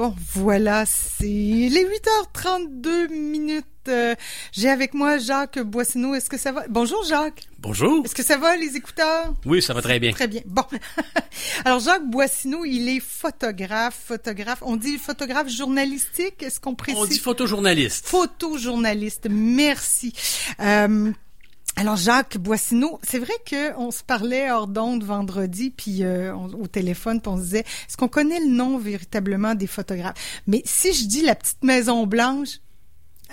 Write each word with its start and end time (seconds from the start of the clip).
Bon, 0.00 0.14
voilà, 0.32 0.86
c'est 0.86 1.26
les 1.26 1.84
8h32 1.84 3.10
minutes. 3.10 3.66
Euh, 3.86 4.14
J'ai 4.50 4.70
avec 4.70 4.94
moi 4.94 5.18
Jacques 5.18 5.58
Boissineau. 5.58 6.14
Est-ce 6.14 6.30
que 6.30 6.38
ça 6.38 6.52
va? 6.52 6.64
Bonjour 6.70 7.04
Jacques. 7.04 7.42
Bonjour. 7.58 8.02
Est-ce 8.06 8.14
que 8.14 8.22
ça 8.22 8.38
va, 8.38 8.56
les 8.56 8.76
écouteurs? 8.76 9.34
Oui, 9.44 9.60
ça 9.60 9.74
va 9.74 9.82
très 9.82 10.00
bien. 10.00 10.12
Très 10.12 10.26
bien. 10.26 10.40
Bon. 10.46 10.64
Alors, 11.66 11.80
Jacques 11.80 12.08
Boissineau, 12.08 12.64
il 12.64 12.88
est 12.88 13.00
photographe, 13.00 14.04
photographe. 14.06 14.60
On 14.62 14.76
dit 14.76 14.96
photographe 14.96 15.50
journalistique. 15.50 16.42
Est-ce 16.42 16.60
qu'on 16.60 16.74
précise? 16.74 16.98
On 16.98 17.04
dit 17.04 17.18
photojournaliste. 17.18 18.08
Photojournaliste. 18.08 19.28
Merci. 19.30 20.14
Euh, 20.60 21.12
alors 21.80 21.96
Jacques 21.96 22.36
Boissineau, 22.36 23.00
c'est 23.02 23.18
vrai 23.18 23.32
que 23.46 23.74
on 23.78 23.90
se 23.90 24.04
parlait 24.04 24.50
hors 24.50 24.66
d'onde 24.66 25.02
vendredi, 25.02 25.70
puis 25.70 26.04
euh, 26.04 26.34
au 26.34 26.66
téléphone, 26.66 27.22
puis 27.22 27.30
on 27.32 27.38
se 27.38 27.42
disait, 27.42 27.60
est-ce 27.60 27.96
qu'on 27.96 28.06
connaît 28.06 28.38
le 28.38 28.50
nom 28.50 28.76
véritablement 28.76 29.54
des 29.54 29.66
photographes? 29.66 30.42
Mais 30.46 30.60
si 30.66 30.92
je 30.92 31.06
dis 31.06 31.22
la 31.22 31.34
petite 31.34 31.64
Maison 31.64 32.06
Blanche, 32.06 32.58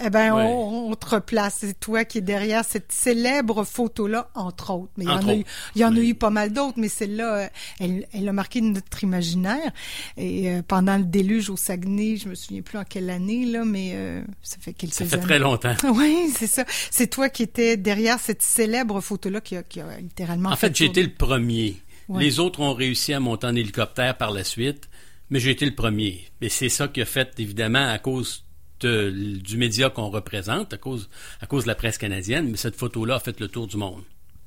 eh 0.03 0.09
ben 0.09 0.33
Ouais. 0.33 0.43
on, 0.43 0.91
on 0.91 0.95
te 0.95 1.05
replace. 1.15 1.57
C'est 1.61 1.79
toi 1.79 2.05
qui 2.05 2.19
est 2.19 2.21
derrière 2.21 2.63
cette 2.65 2.91
célèbre 2.91 3.63
photo-là, 3.63 4.29
entre 4.35 4.71
autres. 4.73 4.91
Mais 4.97 5.05
il 5.05 5.09
y 5.09 5.13
en 5.13 5.27
a 5.27 5.35
eu, 5.35 5.43
il 5.75 5.81
y 5.81 5.85
en 5.85 5.95
a 5.95 5.99
eu 5.99 6.15
pas 6.15 6.29
mal 6.29 6.51
d'autres, 6.53 6.77
mais 6.77 6.87
celle-là, 6.89 7.35
euh, 7.35 7.47
elle, 7.79 8.07
elle 8.13 8.27
a 8.29 8.33
marqué 8.33 8.61
notre 8.61 9.03
imaginaire. 9.03 9.71
Et 10.17 10.49
euh, 10.49 10.61
pendant 10.67 10.97
le 10.97 11.03
déluge 11.03 11.49
au 11.49 11.57
Saguenay, 11.57 12.17
je 12.17 12.29
me 12.29 12.35
souviens 12.35 12.61
plus 12.61 12.77
en 12.77 12.83
quelle 12.83 13.09
année 13.09 13.45
là, 13.45 13.63
mais 13.65 13.91
euh, 13.95 14.21
ça 14.43 14.57
fait 14.59 14.73
quelques 14.73 14.93
Ça 14.93 15.05
fait 15.05 15.15
années. 15.15 15.23
très 15.23 15.39
longtemps. 15.39 15.75
Oui, 15.93 16.29
c'est 16.35 16.47
ça. 16.47 16.63
C'est 16.91 17.07
toi 17.07 17.29
qui 17.29 17.43
étais 17.43 17.77
derrière 17.77 18.19
cette 18.19 18.41
célèbre 18.41 19.01
photo-là 19.01 19.41
qui 19.41 19.55
a, 19.55 19.63
qui 19.63 19.79
a 19.81 19.97
littéralement 19.99 20.49
En 20.51 20.55
fait, 20.55 20.67
été 20.67 20.89
tour 20.91 21.03
le 21.03 21.09
premier. 21.09 21.81
Ouais. 22.07 22.23
Les 22.23 22.39
autres 22.39 22.59
ont 22.61 22.73
réussi 22.73 23.13
à 23.13 23.19
monter 23.19 23.47
en 23.47 23.55
hélicoptère 23.55 24.15
par 24.17 24.31
la 24.31 24.43
suite, 24.43 24.87
mais 25.29 25.39
j'ai 25.39 25.51
été 25.51 25.65
le 25.65 25.75
premier. 25.75 26.25
Et 26.41 26.49
c'est 26.49 26.69
ça 26.69 26.87
qui 26.87 27.01
a 27.01 27.05
fait, 27.05 27.31
évidemment, 27.39 27.85
à 27.89 27.97
cause 27.99 28.45
du 28.81 29.57
média 29.57 29.89
qu'on 29.89 30.09
représente, 30.09 30.73
à 30.73 30.77
cause, 30.77 31.09
à 31.41 31.47
cause 31.47 31.63
de 31.63 31.67
la 31.67 31.75
presse 31.75 31.97
canadienne, 31.97 32.49
mais 32.49 32.57
cette 32.57 32.75
photo-là 32.75 33.15
a 33.15 33.19
fait 33.19 33.39
le 33.39 33.47
tour 33.47 33.67
du 33.67 33.77
monde. 33.77 34.03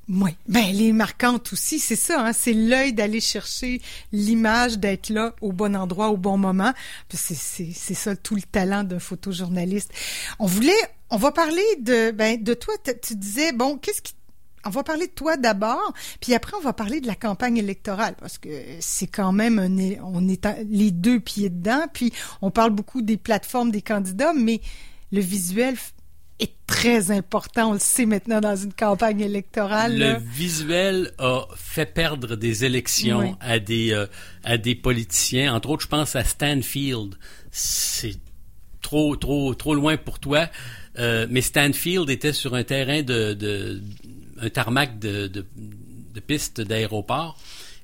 Oui, 0.09 0.31
ben 0.47 0.73
les 0.73 0.91
marquantes 0.91 1.53
aussi, 1.53 1.79
c'est 1.79 1.95
ça, 1.95 2.25
hein, 2.25 2.33
c'est 2.33 2.53
l'œil 2.53 2.91
d'aller 2.91 3.21
chercher 3.21 3.81
l'image, 4.11 4.77
d'être 4.77 5.09
là 5.09 5.33
au 5.41 5.53
bon 5.53 5.75
endroit 5.75 6.09
au 6.09 6.17
bon 6.17 6.37
moment. 6.37 6.73
C'est 7.09 7.93
ça 7.93 8.15
tout 8.15 8.35
le 8.35 8.41
talent 8.41 8.83
d'un 8.83 8.99
photojournaliste. 8.99 9.93
On 10.39 10.47
voulait, 10.47 10.73
on 11.11 11.17
va 11.17 11.31
parler 11.31 11.63
de 11.79 12.11
ben 12.11 12.41
de 12.43 12.53
toi. 12.53 12.73
Tu 13.01 13.15
disais 13.15 13.53
bon, 13.53 13.77
qu'est-ce 13.77 14.01
qui 14.01 14.13
on 14.65 14.69
va 14.69 14.83
parler 14.83 15.07
de 15.07 15.11
toi 15.11 15.37
d'abord, 15.37 15.93
puis 16.19 16.33
après 16.33 16.53
on 16.57 16.61
va 16.61 16.73
parler 16.73 17.01
de 17.01 17.07
la 17.07 17.15
campagne 17.15 17.57
électorale 17.57 18.15
parce 18.19 18.37
que 18.37 18.49
c'est 18.79 19.07
quand 19.07 19.31
même 19.31 19.59
un, 19.59 20.01
on 20.03 20.27
est 20.27 20.47
les 20.69 20.91
deux 20.91 21.19
pieds 21.19 21.49
dedans, 21.49 21.85
puis 21.91 22.11
on 22.41 22.51
parle 22.51 22.71
beaucoup 22.71 23.01
des 23.01 23.17
plateformes 23.17 23.71
des 23.71 23.81
candidats, 23.81 24.33
mais 24.33 24.61
le 25.11 25.21
visuel 25.21 25.75
est 26.39 26.53
très 26.65 27.11
important, 27.11 27.69
on 27.69 27.73
le 27.73 27.79
sait 27.79 28.05
maintenant 28.07 28.41
dans 28.41 28.55
une 28.55 28.73
campagne 28.73 29.19
électorale. 29.21 29.93
Le 29.93 29.99
là. 30.13 30.19
visuel 30.19 31.11
a 31.19 31.43
fait 31.55 31.85
perdre 31.93 32.35
des 32.35 32.65
élections 32.65 33.19
Oui. 33.19 33.35
à 33.39 33.59
des 33.59 33.93
euh, 33.93 34.07
à 34.43 34.57
des 34.57 34.73
politiciens. 34.73 35.53
Entre 35.53 35.69
autres, 35.69 35.83
je 35.83 35.87
pense 35.87 36.15
à 36.15 36.23
Stanfield. 36.23 37.15
C'est 37.51 38.15
trop 38.81 39.15
trop 39.15 39.53
trop 39.53 39.75
loin 39.75 39.97
pour 39.97 40.17
toi. 40.19 40.49
Euh, 40.97 41.27
mais 41.29 41.41
Stanfield 41.41 42.09
était 42.09 42.33
sur 42.33 42.55
un 42.55 42.63
terrain 42.63 43.03
de, 43.03 43.33
de 43.33 43.81
un 44.41 44.49
tarmac 44.49 44.99
de, 44.99 45.27
de, 45.27 45.45
piste 46.19 46.61
d'aéroport 46.61 47.37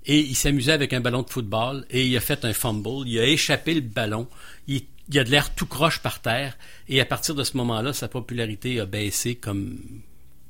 et 0.06 0.20
il 0.20 0.36
s'amusait 0.36 0.74
avec 0.74 0.94
un 0.94 1.00
ballon 1.00 1.22
de 1.22 1.30
football 1.30 1.86
et 1.90 2.06
il 2.06 2.16
a 2.16 2.20
fait 2.20 2.46
un 2.46 2.54
fumble. 2.54 3.08
Il 3.08 3.20
a 3.20 3.26
échappé 3.26 3.74
le 3.74 3.82
ballon. 3.82 4.28
Il, 4.68 4.84
il 5.10 5.20
a 5.20 5.24
de 5.24 5.30
l'air 5.30 5.54
tout 5.56 5.66
croche 5.66 6.00
par 6.00 6.22
terre 6.22 6.58
et 6.88 7.02
à 7.02 7.06
partir 7.06 7.36
de 7.36 7.44
ce 7.44 7.58
moment-là, 7.58 7.94
sa 7.94 8.08
popularité 8.08 8.80
a 8.80 8.86
baissé 8.86 9.36
comme 9.36 9.80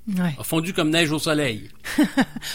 Ouais. 0.08 0.36
a 0.40 0.44
fondu 0.44 0.74
comme 0.74 0.90
neige 0.90 1.12
au 1.12 1.20
soleil. 1.20 1.70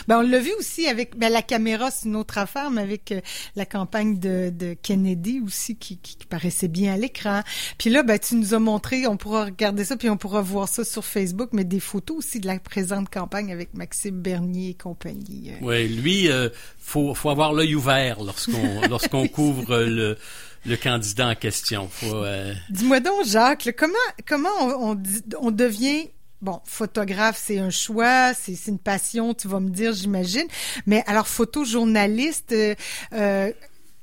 Ben, 0.09 0.19
on 0.19 0.23
l'a 0.23 0.39
vu 0.41 0.51
aussi 0.59 0.87
avec 0.89 1.17
ben, 1.19 1.31
la 1.31 1.43
caméra, 1.43 1.91
c'est 1.91 2.07
une 2.09 2.17
autre 2.17 2.39
affaire, 2.39 2.71
mais 2.71 2.81
avec 2.81 3.13
euh, 3.13 3.21
la 3.57 3.67
campagne 3.67 4.19
de, 4.19 4.51
de 4.51 4.75
Kennedy 4.75 5.41
aussi 5.45 5.77
qui, 5.77 5.99
qui, 5.99 6.17
qui 6.17 6.27
paraissait 6.27 6.69
bien 6.69 6.95
à 6.95 6.97
l'écran. 6.97 7.43
Puis 7.79 7.91
là, 7.91 8.03
ben, 8.03 8.19
tu 8.19 8.37
nous 8.37 8.55
as 8.55 8.59
montré, 8.59 9.07
on 9.07 9.17
pourra 9.17 9.45
regarder 9.45 9.85
ça, 9.85 9.97
puis 9.97 10.09
on 10.09 10.17
pourra 10.17 10.41
voir 10.41 10.69
ça 10.69 10.85
sur 10.85 11.05
Facebook, 11.05 11.51
mais 11.53 11.65
des 11.65 11.81
photos 11.81 12.19
aussi 12.19 12.41
de 12.41 12.47
la 12.47 12.59
présente 12.59 13.11
campagne 13.11 13.53
avec 13.53 13.75
Maxime 13.75 14.21
Bernier 14.21 14.71
et 14.71 14.75
compagnie. 14.75 15.51
euh. 15.51 15.57
Oui, 15.61 15.89
lui, 15.89 16.31
euh, 16.31 16.49
faut, 16.81 17.15
faut 17.15 17.31
avoir 17.31 17.53
l'œil 17.53 17.75
ouvert 17.75 18.23
lorsqu'on 18.23 18.81
lorsqu'on 18.89 19.29
couvre 19.29 19.71
euh, 19.73 19.87
le, 19.87 20.19
le 20.65 20.77
candidat 20.77 21.29
en 21.29 21.35
question. 21.35 21.89
Faut, 21.91 22.15
euh, 22.25 22.55
Dis-moi 22.71 23.01
donc, 23.01 23.27
Jacques, 23.27 23.75
comment 23.77 23.93
comment 24.27 24.49
on, 24.61 24.93
on, 24.93 25.03
on 25.41 25.51
devient 25.51 26.09
bon 26.43 26.61
photographe, 26.65 27.41
c'est 27.41 27.59
un 27.59 27.71
choix, 27.71 28.35
c'est 28.35 28.67
une 28.67 28.79
passion, 28.79 29.33
tu 29.33 29.49
vas 29.49 29.61
me 29.61 29.71
dire, 29.71 29.95
j'imagine. 29.95 30.47
Mais 30.87 31.03
alors 31.07 31.29
photojournaliste, 31.29 32.53
euh, 32.53 32.75
euh, 33.15 33.53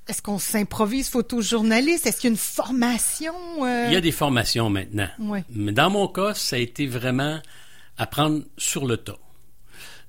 est-ce 0.07 0.22
qu'on 0.22 0.39
s'improvise 0.39 1.09
photojournaliste? 1.09 2.07
Est-ce 2.07 2.22
qu'il 2.22 2.29
y 2.29 2.31
a 2.31 2.33
une 2.33 2.38
formation 2.38 3.33
euh? 3.63 3.85
il 3.88 3.94
y 3.94 3.97
a 3.97 4.01
des 4.01 4.11
formations 4.11 4.69
maintenant. 4.69 5.09
Ouais. 5.19 5.44
Mais 5.51 5.73
dans 5.73 5.89
mon 5.89 6.07
cas, 6.07 6.33
ça 6.33 6.55
a 6.55 6.59
été 6.59 6.88
vraiment 6.88 7.39
apprendre 7.97 8.44
sur 8.57 8.88
le 8.88 8.97
tas. 8.97 9.19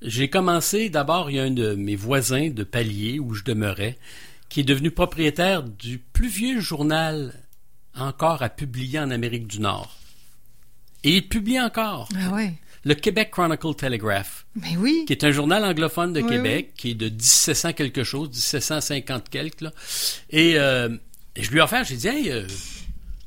J'ai 0.01 0.29
commencé, 0.29 0.89
d'abord, 0.89 1.29
il 1.29 1.35
y 1.35 1.39
a 1.39 1.43
un 1.43 1.51
de 1.51 1.75
mes 1.75 1.95
voisins 1.95 2.49
de 2.49 2.63
palier 2.63 3.19
où 3.19 3.35
je 3.35 3.43
demeurais, 3.43 3.99
qui 4.49 4.61
est 4.61 4.63
devenu 4.63 4.89
propriétaire 4.89 5.61
du 5.61 5.99
plus 5.99 6.29
vieux 6.29 6.59
journal 6.59 7.33
encore 7.95 8.41
à 8.41 8.49
publier 8.49 8.99
en 8.99 9.11
Amérique 9.11 9.45
du 9.45 9.59
Nord. 9.59 10.00
Et 11.03 11.17
il 11.17 11.27
publie 11.27 11.59
encore. 11.59 12.09
Ah 12.15 12.33
ouais. 12.33 12.53
Le 12.83 12.95
Québec 12.95 13.29
Chronicle 13.31 13.75
Telegraph. 13.75 14.45
Mais 14.55 14.75
oui. 14.77 15.03
qui 15.05 15.13
est 15.13 15.23
un 15.23 15.31
journal 15.31 15.63
anglophone 15.63 16.13
de 16.13 16.21
Oui, 16.21 16.29
Québec, 16.29 16.71
qui 16.75 16.91
est 16.91 16.95
de 16.95 17.09
1700 17.09 17.73
quelque 17.73 18.03
chose, 18.03 18.29
1750 18.29 19.29
quelque, 19.29 19.65
là. 19.65 19.71
Et, 20.31 20.57
euh, 20.57 20.89
et 21.35 21.43
je 21.43 21.51
lui 21.51 21.59
ai 21.59 21.61
offert, 21.61 21.83
j'ai 21.83 21.95
dit, 21.95 22.07
hey, 22.07 22.31
euh, 22.31 22.47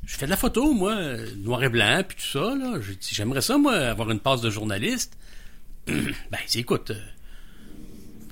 je 0.05 0.17
fais 0.17 0.25
de 0.25 0.31
la 0.31 0.37
photo, 0.37 0.73
moi, 0.73 0.97
noir 1.37 1.63
et 1.63 1.69
blanc, 1.69 2.01
puis 2.05 2.17
tout 2.17 2.39
ça, 2.39 2.53
là. 2.53 2.79
J'ai 2.81 2.95
dit, 2.95 3.09
j'aimerais 3.11 3.41
ça, 3.41 3.57
moi, 3.57 3.75
avoir 3.75 4.11
une 4.11 4.19
passe 4.19 4.41
de 4.41 4.49
journaliste. 4.49 5.17
ben, 5.87 5.93
il 5.97 6.49
dit, 6.49 6.59
écoute, 6.59 6.91
euh, 6.91 6.99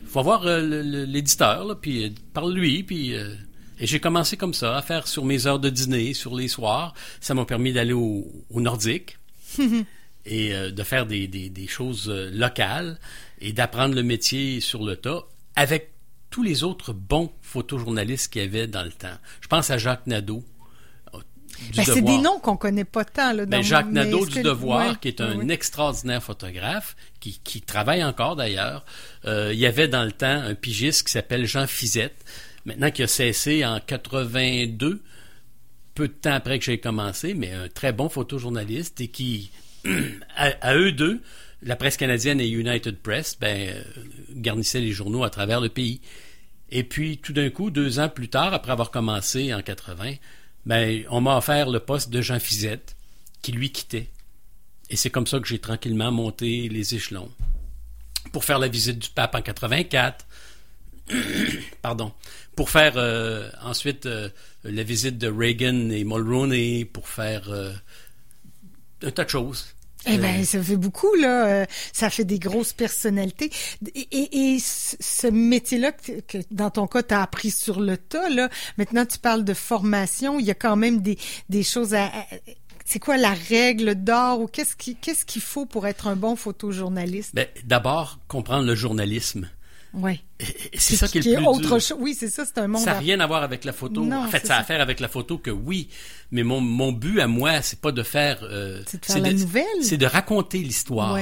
faut 0.08 0.24
voir 0.24 0.46
euh, 0.46 0.60
l'éditeur, 1.06 1.80
puis 1.80 2.14
parle-lui, 2.34 2.84
puis... 2.84 3.14
et 3.14 3.88
j'ai 3.88 4.02
commencé 4.02 4.36
comme 4.36 4.54
ça, 4.54 4.78
à 4.78 4.82
faire 4.82 5.08
sur 5.08 5.24
mes 5.24 5.48
heures 5.48 5.60
de 5.60 5.70
dîner, 5.70 6.14
sur 6.14 6.36
les 6.36 6.50
soirs. 6.50 6.94
Ça 7.22 7.34
m'a 7.34 7.46
permis 7.46 7.72
d'aller 7.72 7.94
au, 7.94 8.28
au 8.50 8.60
Nordique 8.60 9.18
et 10.26 10.54
euh, 10.56 10.72
de 10.72 10.84
faire 10.84 11.06
des, 11.06 11.28
des, 11.28 11.50
des 11.50 11.68
choses 11.68 12.10
euh, 12.10 12.30
locales 12.32 12.98
et 13.42 13.52
d'apprendre 13.54 13.96
le 13.96 14.04
métier 14.04 14.60
sur 14.62 14.84
le 14.84 14.96
tas 14.96 15.24
avec 15.56 15.92
tous 16.30 16.44
les 16.44 16.64
autres 16.64 16.94
bons 16.94 17.32
photojournalistes 17.42 18.32
qu'il 18.34 18.42
y 18.42 18.46
avait 18.46 18.68
dans 18.68 18.84
le 18.84 18.92
temps. 18.92 19.18
Je 19.42 19.48
pense 19.48 19.70
à 19.70 19.78
Jacques 19.78 20.08
Nadeau. 20.08 20.44
euh, 21.14 21.20
Ben, 21.76 21.84
c'est 21.86 22.02
des 22.02 22.18
noms 22.18 22.40
qu'on 22.40 22.58
connaît 22.58 22.86
pas 22.86 23.06
tant 23.06 23.34
là. 23.34 23.46
Ben, 23.46 23.62
Jacques 23.62 23.92
Nadeau 23.92 24.26
du 24.26 24.36
que- 24.36 24.40
Devoir, 24.42 24.90
ouais, 24.90 24.96
qui 25.00 25.10
est 25.10 25.22
un 25.22 25.48
extraordinaire 25.50 26.24
photographe, 26.24 26.96
qui, 27.20 27.40
qui 27.44 27.62
travaille 27.62 28.04
encore 28.04 28.36
d'ailleurs. 28.36 28.84
Euh, 29.26 29.52
il 29.54 29.60
y 29.60 29.66
avait 29.68 29.88
dans 29.88 30.04
le 30.04 30.12
temps 30.12 30.26
un 30.42 30.56
pigiste 30.56 31.06
qui 31.06 31.12
s'appelle 31.12 31.46
Jean 31.46 31.68
Fizette, 31.68 32.16
maintenant 32.66 32.90
qui 32.90 33.04
a 33.04 33.08
cessé 33.08 33.64
en 33.66 33.80
82, 33.80 35.02
peu 35.94 36.08
de 36.08 36.14
temps 36.14 36.34
après 36.34 36.60
que 36.60 36.66
j'ai 36.66 36.80
commencé, 36.80 37.34
mais 37.34 37.52
un 37.52 37.70
très 37.70 37.92
bon 37.92 38.10
photojournaliste 38.10 39.02
et 39.02 39.08
qui, 39.08 39.52
à, 40.36 40.76
eux 40.76 40.92
deux, 40.92 41.22
la 41.62 41.76
presse 41.76 41.98
canadienne 41.98 42.42
et 42.42 42.48
United 42.48 42.98
Press, 42.98 43.38
ben, 43.40 43.70
euh, 43.70 43.84
garnissaient 44.32 44.82
les 44.82 44.92
journaux 44.92 45.24
à 45.24 45.30
travers 45.30 45.62
le 45.62 45.70
pays. 45.70 46.02
Et 46.70 46.84
puis, 46.84 47.18
tout 47.18 47.34
d'un 47.34 47.50
coup, 47.50 47.70
deux 47.70 48.00
ans 48.00 48.10
plus 48.10 48.30
tard, 48.30 48.54
après 48.54 48.72
avoir 48.72 48.92
commencé 48.92 49.54
en 49.54 49.62
80, 49.62 50.16
ben, 50.66 51.04
on 51.10 51.22
m'a 51.22 51.38
offert 51.38 51.70
le 51.70 51.80
poste 51.80 52.10
de 52.10 52.22
Jean 52.22 52.40
Fizette, 52.40 52.96
qui 53.42 53.52
lui 53.52 53.72
quittait. 53.72 54.10
Et 54.90 54.96
c'est 54.96 55.10
comme 55.10 55.28
ça 55.28 55.40
que 55.40 55.48
j'ai 55.48 55.60
tranquillement 55.60 56.12
monté 56.12 56.70
les 56.70 56.96
échelons. 56.96 57.32
Pour 58.32 58.46
faire 58.46 58.60
la 58.60 58.68
visite 58.68 59.00
du 59.00 59.10
pape 59.10 59.36
en 59.36 59.42
84, 59.42 60.26
pardon, 61.82 62.12
pour 62.56 62.70
faire 62.70 62.94
euh, 62.98 63.50
ensuite 63.62 64.06
euh, 64.06 64.30
la 64.64 64.84
visite 64.84 65.18
de 65.18 65.28
Reagan 65.28 65.90
et 65.90 66.04
Mulroney, 66.04 66.86
pour 66.86 67.08
faire 67.08 67.50
euh, 67.50 67.74
un 69.04 69.12
tas 69.12 69.26
de 69.26 69.30
choses. 69.30 69.68
Eh 70.06 70.18
ben, 70.18 70.44
ça 70.44 70.62
fait 70.62 70.76
beaucoup 70.76 71.16
là. 71.16 71.66
ça 71.94 72.10
fait 72.10 72.26
des 72.26 72.38
grosses 72.38 72.74
personnalités. 72.74 73.50
Et, 73.96 74.08
et, 74.12 74.56
et 74.56 74.58
ce 74.60 75.28
métier-là 75.28 75.94
que, 75.94 76.20
que 76.20 76.40
dans 76.52 76.70
ton 76.70 76.88
cas 76.88 77.04
tu 77.04 77.14
as 77.14 77.22
appris 77.22 77.52
sur 77.52 77.80
le 77.80 77.96
tas 77.96 78.30
là. 78.30 78.50
Maintenant 78.78 79.06
tu 79.06 79.18
parles 79.18 79.46
de 79.46 79.54
formation. 79.54 80.40
Il 80.40 80.46
y 80.46 80.52
a 80.52 80.56
quand 80.56 80.76
même 80.76 81.02
des 81.02 81.18
des 81.48 81.64
choses 81.64 81.94
à. 81.94 82.08
à- 82.08 82.26
c'est 82.86 83.00
quoi 83.00 83.16
la 83.16 83.34
règle 83.34 83.96
d'or 83.96 84.42
ou 84.42 84.48
qu'est-ce 84.48 84.76
qu'il 85.26 85.42
faut 85.42 85.66
pour 85.66 85.88
être 85.88 86.08
un 86.08 86.18
bon 86.18 86.36
photojournaliste? 86.36 87.34
Ben, 87.34 87.48
D'abord, 87.64 88.20
comprendre 88.28 88.66
le 88.68 88.76
journalisme. 88.76 89.50
Et 90.40 90.78
C'est 90.78 90.96
ça 90.96 91.08
qui 91.08 91.20
est 91.20 91.22
le 91.22 91.36
plus 91.38 91.46
autre 91.46 91.60
dur. 91.62 91.70
chose. 91.80 91.96
Oui, 92.00 92.16
c'est 92.18 92.30
ça, 92.30 92.46
c'est 92.46 92.58
un 92.58 92.68
monde. 92.68 92.82
Ça 92.84 92.94
n'a 92.94 93.00
rien 93.00 93.20
à 93.20 93.28
voir 93.28 93.44
avec 93.44 93.64
la 93.64 93.74
photo. 93.74 94.04
Non, 94.04 94.24
en 94.24 94.28
fait, 94.28 94.46
ça 94.48 94.56
a 94.58 94.60
à 94.60 94.64
faire 94.64 94.82
avec 94.82 95.00
la 95.00 95.08
photo 95.08 95.38
que 95.38 95.52
oui, 95.52 95.90
mais 96.32 96.44
mon, 96.44 96.62
mon 96.62 96.92
but 96.92 97.20
à 97.20 97.28
moi, 97.28 97.62
c'est 97.62 97.80
pas 97.80 97.92
de 97.92 98.02
faire... 98.04 98.40
euh, 98.44 98.82
C'est 98.88 99.02
de 99.02 99.06
faire 99.06 99.20
la 99.22 99.34
nouvelle. 99.34 99.64
C'est 99.84 99.98
de 99.98 100.06
raconter 100.06 100.60
l'histoire. 100.60 101.18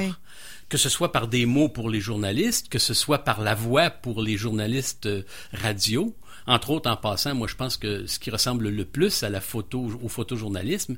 Que 0.68 0.78
ce 0.78 0.88
soit 0.88 1.12
par 1.12 1.28
des 1.28 1.44
mots 1.44 1.68
pour 1.68 1.90
les 1.90 2.00
journalistes, 2.00 2.70
que 2.70 2.78
ce 2.78 2.94
soit 2.94 3.18
par 3.24 3.42
la 3.42 3.54
voix 3.54 3.90
pour 3.90 4.22
les 4.22 4.38
journalistes 4.38 5.04
euh, 5.04 5.22
radio. 5.52 6.16
Entre 6.46 6.70
autres, 6.70 6.90
en 6.90 6.96
passant, 6.96 7.34
moi, 7.34 7.46
je 7.46 7.56
pense 7.56 7.76
que 7.76 8.06
ce 8.06 8.18
qui 8.18 8.30
ressemble 8.30 8.70
le 8.70 8.84
plus 8.86 9.22
à 9.22 9.28
la 9.28 9.42
photo, 9.42 9.90
au 10.02 10.08
photojournalisme, 10.08 10.96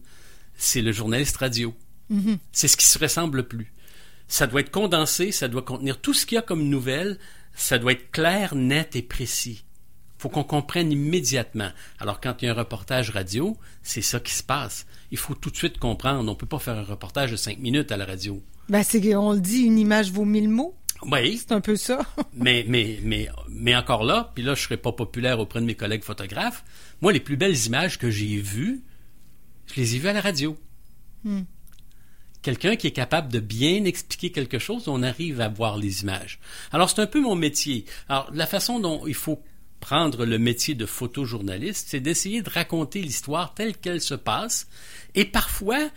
c'est 0.56 0.80
le 0.80 0.92
journaliste 0.92 1.38
radio. 1.38 1.74
Mm-hmm. 2.12 2.38
C'est 2.52 2.68
ce 2.68 2.76
qui 2.76 2.86
se 2.86 2.98
ressemble 3.00 3.38
le 3.38 3.42
plus. 3.42 3.72
Ça 4.28 4.46
doit 4.46 4.60
être 4.60 4.70
condensé, 4.70 5.32
ça 5.32 5.48
doit 5.48 5.62
contenir 5.62 6.00
tout 6.00 6.14
ce 6.14 6.24
qu'il 6.24 6.36
y 6.36 6.38
a 6.38 6.42
comme 6.42 6.68
nouvelle, 6.68 7.18
ça 7.54 7.78
doit 7.78 7.92
être 7.92 8.10
clair, 8.10 8.54
net 8.54 8.96
et 8.96 9.02
précis. 9.02 9.64
faut 10.18 10.28
qu'on 10.28 10.44
comprenne 10.44 10.90
immédiatement. 10.90 11.70
Alors, 11.98 12.20
quand 12.20 12.40
il 12.40 12.46
y 12.46 12.48
a 12.48 12.52
un 12.52 12.54
reportage 12.54 13.10
radio, 13.10 13.56
c'est 13.82 14.02
ça 14.02 14.20
qui 14.20 14.32
se 14.32 14.42
passe. 14.42 14.86
Il 15.10 15.18
faut 15.18 15.34
tout 15.34 15.50
de 15.50 15.56
suite 15.56 15.78
comprendre. 15.78 16.30
On 16.30 16.34
peut 16.34 16.46
pas 16.46 16.58
faire 16.58 16.78
un 16.78 16.84
reportage 16.84 17.30
de 17.30 17.36
cinq 17.36 17.58
minutes 17.58 17.92
à 17.92 17.96
la 17.96 18.06
radio. 18.06 18.42
Ben, 18.68 18.82
c'est, 18.82 19.14
on 19.14 19.32
le 19.32 19.40
dit, 19.40 19.62
une 19.62 19.78
image 19.78 20.10
vaut 20.10 20.24
mille 20.24 20.48
mots. 20.48 20.74
Oui, 21.02 21.36
C'est 21.36 21.52
un 21.52 21.60
peu 21.60 21.76
ça. 21.76 22.00
mais, 22.34 22.64
mais, 22.66 22.98
mais, 23.02 23.28
mais 23.48 23.76
encore 23.76 24.04
là, 24.04 24.32
puis 24.34 24.42
là, 24.42 24.54
je 24.54 24.62
serais 24.62 24.76
pas 24.78 24.92
populaire 24.92 25.38
auprès 25.38 25.60
de 25.60 25.66
mes 25.66 25.74
collègues 25.74 26.04
photographes. 26.04 26.64
Moi, 27.02 27.12
les 27.12 27.20
plus 27.20 27.36
belles 27.36 27.66
images 27.66 27.98
que 27.98 28.10
j'ai 28.10 28.36
vues, 28.38 28.82
je 29.66 29.80
les 29.80 29.96
ai 29.96 29.98
vues 29.98 30.08
à 30.08 30.12
la 30.12 30.20
radio. 30.20 30.56
Hmm. 31.24 31.42
Quelqu'un 32.44 32.76
qui 32.76 32.88
est 32.88 32.92
capable 32.92 33.32
de 33.32 33.40
bien 33.40 33.84
expliquer 33.84 34.30
quelque 34.30 34.58
chose, 34.58 34.86
on 34.86 35.02
arrive 35.02 35.40
à 35.40 35.48
voir 35.48 35.78
les 35.78 36.02
images. 36.02 36.38
Alors, 36.72 36.90
c'est 36.90 37.00
un 37.00 37.06
peu 37.06 37.22
mon 37.22 37.36
métier. 37.36 37.86
Alors, 38.06 38.30
la 38.34 38.46
façon 38.46 38.80
dont 38.80 39.06
il 39.06 39.14
faut 39.14 39.42
prendre 39.80 40.26
le 40.26 40.38
métier 40.38 40.74
de 40.74 40.84
photojournaliste, 40.84 41.88
c'est 41.88 42.00
d'essayer 42.00 42.42
de 42.42 42.50
raconter 42.50 43.00
l'histoire 43.00 43.54
telle 43.54 43.74
qu'elle 43.74 44.02
se 44.02 44.12
passe 44.12 44.68
et 45.14 45.24
parfois, 45.24 45.88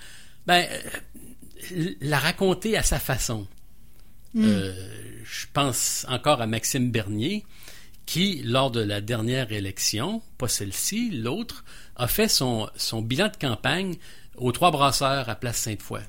ben, 0.45 0.65
euh, 1.73 1.89
la 1.99 2.17
raconter 2.17 2.77
à 2.77 2.83
sa 2.83 2.99
façon. 2.99 3.45
Euh, 4.37 4.73
je 5.25 5.47
pense 5.51 6.05
encore 6.07 6.41
à 6.41 6.47
Maxime 6.47 6.91
Bernier, 6.91 7.43
qui, 8.05 8.41
lors 8.41 8.71
de 8.71 8.79
la 8.79 9.01
dernière 9.01 9.51
élection, 9.51 10.21
pas 10.37 10.47
celle-ci, 10.47 11.11
l'autre, 11.11 11.65
a 11.97 12.07
fait 12.07 12.29
son, 12.29 12.69
son 12.77 13.01
bilan 13.01 13.27
de 13.27 13.35
campagne 13.35 13.97
aux 14.37 14.53
Trois 14.53 14.71
Brasseurs 14.71 15.27
à 15.27 15.35
Place 15.35 15.57
Sainte-Foy. 15.57 15.99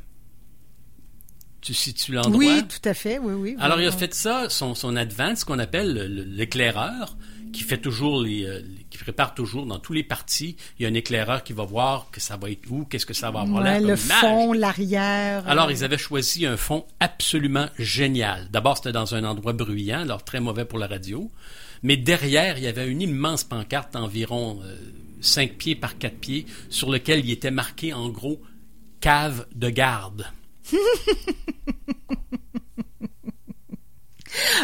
Tu 1.61 1.75
situes 1.75 2.13
l'endroit? 2.13 2.37
Oui, 2.37 2.63
tout 2.69 2.89
à 2.89 2.95
fait. 2.95 3.19
Oui, 3.19 3.33
oui. 3.35 3.57
Alors, 3.59 3.81
il 3.81 3.87
a 3.89 3.93
fait 3.93 4.15
ça, 4.15 4.49
son, 4.49 4.75
son 4.75 4.95
advance, 4.97 5.41
ce 5.41 5.45
qu'on 5.45 5.59
appelle 5.59 5.93
le- 5.93 6.07
le- 6.07 6.23
l'éclaireur, 6.23 7.17
qui 7.53 7.63
fait 7.63 7.79
toujours 7.79 8.23
les, 8.23 8.45
euh, 8.45 8.61
les- 8.61 8.85
qui 8.91 8.99
prépare 8.99 9.35
toujours 9.35 9.67
dans 9.67 9.79
tous 9.79 9.93
les 9.93 10.05
partis. 10.05 10.57
Il 10.79 10.83
y 10.83 10.87
a 10.87 10.89
un 10.89 10.95
éclaireur 10.95 11.43
qui 11.43 11.53
va 11.55 11.65
voir 11.65 12.09
que 12.13 12.21
ça 12.21 12.37
va 12.37 12.51
être 12.51 12.71
où, 12.71 12.85
qu'est-ce 12.85 13.07
que 13.07 13.15
ça 13.15 13.31
va 13.31 13.41
avoir 13.41 13.63
Ouais, 13.65 13.71
l'air 13.73 13.81
le 13.81 13.87
comme 13.89 13.97
fond, 13.97 14.53
l'arrière. 14.53 15.43
Alors, 15.49 15.67
euh, 15.69 15.73
ils 15.73 15.83
avaient 15.83 15.99
choisi 15.99 16.47
un 16.47 16.57
fond 16.57 16.85
absolument 17.01 17.67
génial. 17.79 18.49
D'abord, 18.53 18.77
c'était 18.77 18.93
dans 18.93 19.15
un 19.15 19.25
endroit 19.25 19.53
bruyant, 19.53 20.01
alors 20.03 20.23
très 20.25 20.41
mauvais 20.41 20.65
pour 20.65 20.79
la 20.79 20.87
radio. 20.87 21.31
Mais 21.83 21.97
derrière, 21.97 22.59
il 22.59 22.65
y 22.65 22.67
avait 22.69 22.87
une 22.89 23.03
immense 23.03 23.45
pancarte 23.45 23.95
d'environ 23.95 24.61
euh, 24.65 24.77
5 25.21 25.55
pieds 25.55 25.75
par 25.75 25.99
4 25.99 26.17
pieds, 26.19 26.47
sur 26.71 26.91
lequel 26.91 27.25
il 27.25 27.31
était 27.33 27.51
marqué 27.51 27.93
en 27.93 28.09
gros 28.11 28.41
cave 29.01 29.47
de 29.55 29.71
garde. 29.71 30.27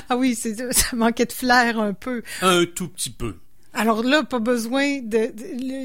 Ah 0.09 0.17
oui, 0.17 0.35
c'est, 0.35 0.73
ça 0.73 0.95
manquait 0.95 1.25
de 1.25 1.33
flair 1.33 1.81
un 1.81 1.95
peu. 1.95 2.23
Un 2.43 2.65
tout 2.67 2.89
petit 2.89 3.11
peu. 3.11 3.37
Alors 3.73 4.05
là, 4.05 4.23
pas 4.23 4.39
besoin 4.39 5.01
de, 5.01 5.33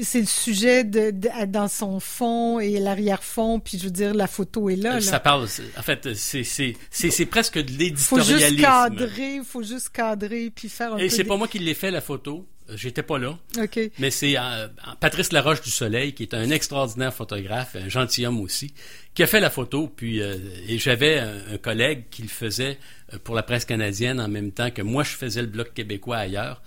c'est 0.02 0.20
le 0.20 0.26
sujet 0.26 0.84
de, 0.84 1.10
de- 1.10 1.46
dans 1.46 1.66
son 1.66 1.98
fond 1.98 2.60
et 2.60 2.78
l'arrière-fond, 2.78 3.58
puis 3.58 3.78
je 3.78 3.84
veux 3.84 3.90
dire, 3.90 4.14
la 4.14 4.28
photo 4.28 4.70
est 4.70 4.76
là. 4.76 4.90
Euh, 4.90 4.94
là. 4.96 5.00
Ça 5.00 5.18
parle, 5.18 5.48
en 5.76 5.82
fait, 5.82 6.14
c'est, 6.14 6.44
c'est, 6.44 6.76
c'est, 6.90 7.10
c'est 7.10 7.26
presque 7.26 7.58
de 7.58 7.62
faut 7.96 8.18
juste 8.18 8.30
l'éditorialisme. 8.30 8.62
cadrer, 8.62 9.40
faut 9.44 9.62
juste 9.64 9.88
cadrer, 9.88 10.52
puis 10.54 10.68
faire 10.68 10.94
un 10.94 10.98
Et 10.98 11.08
peu. 11.08 11.14
c'est 11.16 11.24
pas 11.24 11.36
moi 11.36 11.48
qui 11.48 11.58
l'ai 11.58 11.74
fait, 11.74 11.90
la 11.90 12.00
photo. 12.00 12.46
J'étais 12.76 13.02
pas 13.02 13.18
là. 13.18 13.38
OK. 13.60 13.78
Mais 13.98 14.10
c'est 14.10 14.36
euh, 14.38 14.68
Patrice 15.00 15.32
Laroche 15.32 15.62
du 15.62 15.70
Soleil, 15.70 16.12
qui 16.14 16.22
est 16.24 16.34
un 16.34 16.50
extraordinaire 16.50 17.12
photographe, 17.14 17.76
un 17.76 17.88
gentilhomme 17.88 18.40
aussi, 18.40 18.72
qui 19.14 19.22
a 19.22 19.26
fait 19.26 19.40
la 19.40 19.50
photo. 19.50 19.88
Puis 19.94 20.20
euh, 20.20 20.36
et 20.68 20.78
j'avais 20.78 21.18
un, 21.18 21.38
un 21.54 21.58
collègue 21.58 22.04
qui 22.10 22.22
le 22.22 22.28
faisait 22.28 22.78
euh, 23.12 23.18
pour 23.22 23.34
la 23.34 23.42
presse 23.42 23.64
canadienne 23.64 24.20
en 24.20 24.28
même 24.28 24.52
temps 24.52 24.70
que 24.70 24.82
moi 24.82 25.02
je 25.04 25.10
faisais 25.16 25.40
le 25.42 25.48
bloc 25.48 25.72
québécois 25.74 26.16
ailleurs. 26.18 26.62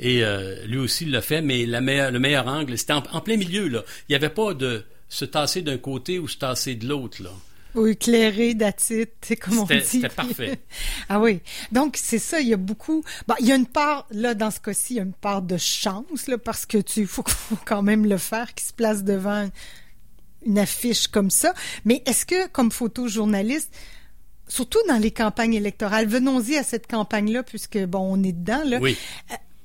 Et 0.00 0.22
euh, 0.24 0.64
lui 0.66 0.78
aussi 0.78 1.04
il 1.04 1.10
l'a 1.10 1.22
fait, 1.22 1.42
mais 1.42 1.66
la 1.66 1.80
meilleure- 1.80 2.10
le 2.12 2.18
meilleur 2.20 2.46
angle, 2.46 2.78
c'était 2.78 2.92
en, 2.92 3.02
en 3.12 3.20
plein 3.20 3.36
milieu 3.36 3.66
là. 3.68 3.82
Il 4.08 4.12
n'y 4.12 4.16
avait 4.16 4.28
pas 4.30 4.54
de 4.54 4.84
se 5.08 5.24
tasser 5.24 5.62
d'un 5.62 5.78
côté 5.78 6.18
ou 6.18 6.28
se 6.28 6.36
tasser 6.36 6.74
de 6.76 6.86
l'autre 6.86 7.22
là. 7.22 7.30
Ou 7.74 7.86
éclairé, 7.86 8.54
datite, 8.54 9.12
c'est 9.20 9.36
comme 9.36 9.58
on 9.58 9.64
dit. 9.64 9.74
C'était- 9.74 9.86
c'était 9.86 10.08
parfait. 10.08 10.58
ah 11.08 11.20
oui. 11.20 11.40
Donc, 11.70 11.96
c'est 12.00 12.18
ça, 12.18 12.40
il 12.40 12.48
y 12.48 12.54
a 12.54 12.56
beaucoup... 12.56 13.04
Bon, 13.26 13.34
il 13.40 13.46
y 13.46 13.52
a 13.52 13.56
une 13.56 13.66
part, 13.66 14.06
là, 14.10 14.34
dans 14.34 14.50
ce 14.50 14.58
cas-ci, 14.58 14.94
il 14.94 14.96
y 14.96 15.00
a 15.00 15.02
une 15.02 15.12
part 15.12 15.42
de 15.42 15.56
chance, 15.58 16.26
là, 16.28 16.38
parce 16.38 16.64
que 16.66 16.78
tu 16.78 17.06
faut, 17.06 17.22
faut 17.28 17.58
quand 17.64 17.82
même 17.82 18.06
le 18.06 18.16
faire, 18.18 18.54
qui 18.54 18.64
se 18.64 18.72
place 18.72 19.04
devant 19.04 19.48
une 20.46 20.58
affiche 20.58 21.08
comme 21.08 21.30
ça. 21.30 21.52
Mais 21.84 22.02
est-ce 22.06 22.24
que, 22.24 22.48
comme 22.48 22.72
photojournaliste, 22.72 23.72
surtout 24.48 24.78
dans 24.88 24.96
les 24.96 25.10
campagnes 25.10 25.54
électorales, 25.54 26.06
venons-y 26.06 26.56
à 26.56 26.62
cette 26.62 26.86
campagne-là, 26.86 27.42
puisque, 27.42 27.78
bon, 27.84 28.00
on 28.00 28.22
est 28.22 28.32
dedans, 28.32 28.62
là. 28.64 28.78
Oui. 28.80 28.96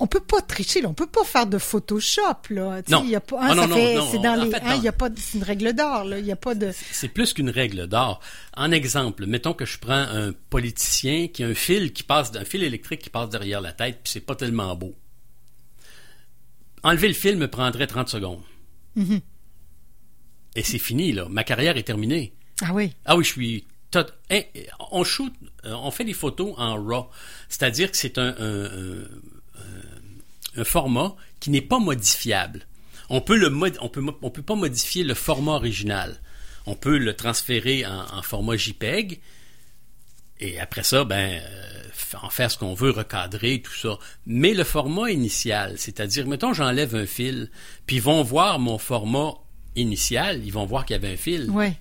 On 0.04 0.08
peut 0.08 0.20
pas 0.20 0.42
tricher, 0.42 0.82
là. 0.82 0.90
on 0.90 0.94
peut 0.94 1.08
pas 1.08 1.24
faire 1.24 1.48
de 1.48 1.58
Photoshop, 1.58 2.22
là. 2.50 2.82
Non. 2.90 3.04
il 3.06 3.12
y 3.12 3.16
a 3.16 3.22
pas, 3.22 3.38
Ah 3.40 3.56
non, 3.56 3.68
non, 3.68 3.76
fait- 3.78 3.96
non. 3.96 4.08
c'est 4.12 4.20
dans 4.20 4.36
les, 4.36 4.54
hein, 4.54 4.76
y 4.76 4.88
a 4.90 4.92
pas, 4.92 5.10
c'est 5.16 5.38
une 5.38 5.44
règle 5.46 5.72
d'or, 5.74 6.04
là. 6.04 6.20
Il 6.20 6.26
y 6.26 6.32
a 6.32 6.36
pas 6.36 6.56
de, 6.56 6.74
C'est 6.92 7.08
plus 7.08 7.32
qu'une 7.32 7.50
règle 7.50 7.88
d'or. 7.88 8.20
En 8.58 8.72
exemple, 8.72 9.26
mettons 9.26 9.54
que 9.54 9.66
je 9.66 9.78
prends 9.80 9.94
un 9.94 10.34
politicien 10.50 11.30
qui 11.30 11.42
a 11.44 11.48
un 11.48 11.54
fil 11.54 11.94
qui 11.94 12.04
passe, 12.04 12.36
un 12.36 12.44
fil 12.44 12.64
électrique 12.64 13.02
qui 13.02 13.10
passe 13.10 13.30
derrière 13.30 13.62
la 13.62 13.72
tête, 13.72 14.02
puis 14.04 14.12
c'est 14.12 14.20
pas 14.20 14.36
tellement 14.36 14.76
beau. 14.76 14.94
Enlever 16.84 17.08
le 17.08 17.14
fil 17.14 17.38
me 17.38 17.48
prendrait 17.48 17.88
30 17.88 18.10
secondes. 18.10 18.42
Mm-hmm. 18.98 19.22
Et 20.58 20.64
c'est 20.64 20.80
fini, 20.80 21.14
là. 21.14 21.28
Ma 21.30 21.46
carrière 21.46 21.78
est 21.78 21.84
terminée. 21.84 22.34
ah 22.62 22.74
oui. 22.74 22.94
Ah 23.06 23.16
oui, 23.16 23.24
je 23.24 23.30
suis. 23.32 23.66
tot- 23.90 24.12
Hein, 24.30 24.42
on 24.92 25.04
shoot, 25.06 25.32
euh, 25.66 25.74
on 25.76 25.92
fait 25.92 26.04
des 26.04 26.14
photos 26.14 26.54
en 26.58 26.76
RAW, 26.76 27.10
c'est-à-dire 27.48 27.90
que 27.90 27.96
c'est 27.98 28.18
un, 28.18 28.36
un- 28.38 28.66
un- 28.66 29.08
un- 30.58 30.64
format 30.64 31.16
qui 31.40 31.50
n'est 31.50 31.62
pas 31.62 31.80
modifiable. 31.80 32.66
On 33.10 33.22
peut 33.22 33.38
le 33.38 33.50
mod- 33.50 33.78
on 33.82 33.90
peut 33.90 34.02
mo- 34.02 34.18
on 34.22 34.30
peut 34.30 34.42
pas 34.42 34.56
modifier 34.56 35.04
le 35.04 35.14
format 35.14 35.54
original. 35.54 36.20
On 36.66 36.76
peut 36.76 36.98
le 36.98 37.14
transférer 37.16 37.86
en, 37.86 38.06
en 38.18 38.22
format 38.22 38.56
JPEG 38.56 39.20
et 40.40 40.60
après 40.60 40.84
ça, 40.84 41.04
ben 41.04 41.42
euh, 41.42 41.80
en 42.22 42.30
faire 42.30 42.52
ce 42.52 42.58
qu'on 42.58 42.74
veut, 42.74 42.92
recadrer 42.92 43.62
tout 43.62 43.74
ça. 43.74 43.98
Mais 44.26 44.54
le 44.54 44.64
format 44.64 45.10
initial, 45.12 45.76
c'est-à-dire, 45.78 46.28
mettons, 46.28 46.54
j'enlève 46.54 46.96
un 46.96 47.06
fil, 47.06 47.50
puis 47.86 47.98
ils 47.98 48.02
vont 48.02 48.24
voir 48.24 48.60
mon 48.60 48.78
format 48.78 49.34
initial, 49.76 50.42
ils 50.46 50.52
vont 50.54 50.66
voir 50.66 50.86
qu'il 50.86 50.94
y 50.96 50.98
avait 50.98 51.14
un 51.14 51.18
fil. 51.18 51.50
Ouais. 51.50 51.76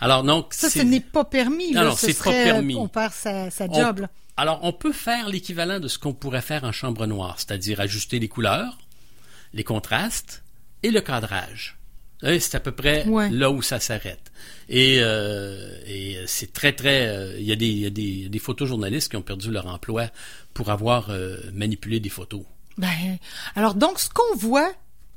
Alors 0.00 0.22
donc, 0.24 0.52
Ça, 0.54 0.68
ce 0.70 0.80
n'est 0.80 1.00
pas 1.00 1.24
permis. 1.24 1.72
Non, 1.72 1.84
non, 1.84 1.96
Ce 1.96 2.06
c'est 2.06 2.14
pas 2.18 2.24
serait, 2.30 2.44
permis. 2.44 2.74
On 2.76 2.88
perd 2.88 3.12
sa, 3.12 3.48
job. 3.72 4.00
là. 4.00 4.10
Alors 4.36 4.60
on 4.62 4.72
peut 4.72 4.92
faire 4.92 5.28
l'équivalent 5.28 5.80
de 5.80 5.88
ce 5.88 5.98
qu'on 5.98 6.12
pourrait 6.14 6.42
faire 6.42 6.64
en 6.64 6.72
chambre 6.72 7.06
noire, 7.06 7.36
c'est-à-dire 7.38 7.80
ajuster 7.80 8.18
les 8.18 8.28
couleurs, 8.28 8.78
les 9.52 9.64
contrastes 9.64 10.42
et 10.82 10.90
le 10.90 11.00
cadrage. 11.00 11.78
C'est 12.22 12.54
à 12.54 12.60
peu 12.60 12.72
près 12.72 13.06
Ouais. 13.06 13.28
là 13.30 13.50
où 13.50 13.60
ça 13.60 13.78
s'arrête. 13.78 14.32
Et, 14.70 14.96
euh, 15.00 15.78
et 15.86 16.18
c'est 16.26 16.50
très 16.52 16.72
très. 16.72 17.06
euh, 17.08 17.36
Il 17.38 17.44
y 17.44 17.52
a 17.52 17.56
des, 17.56 17.66
y 17.66 18.26
a 18.26 18.40
photojournalistes 18.40 19.10
qui 19.10 19.16
ont 19.16 19.22
perdu 19.22 19.50
leur 19.50 19.66
emploi 19.66 20.08
pour 20.54 20.70
avoir 20.70 21.10
euh, 21.10 21.36
manipulé 21.52 22.00
des 22.00 22.08
photos. 22.08 22.42
Ben, 22.78 23.18
alors 23.54 23.74
donc, 23.74 23.98
ce 24.00 24.08
qu'on 24.08 24.34
voit, 24.36 24.72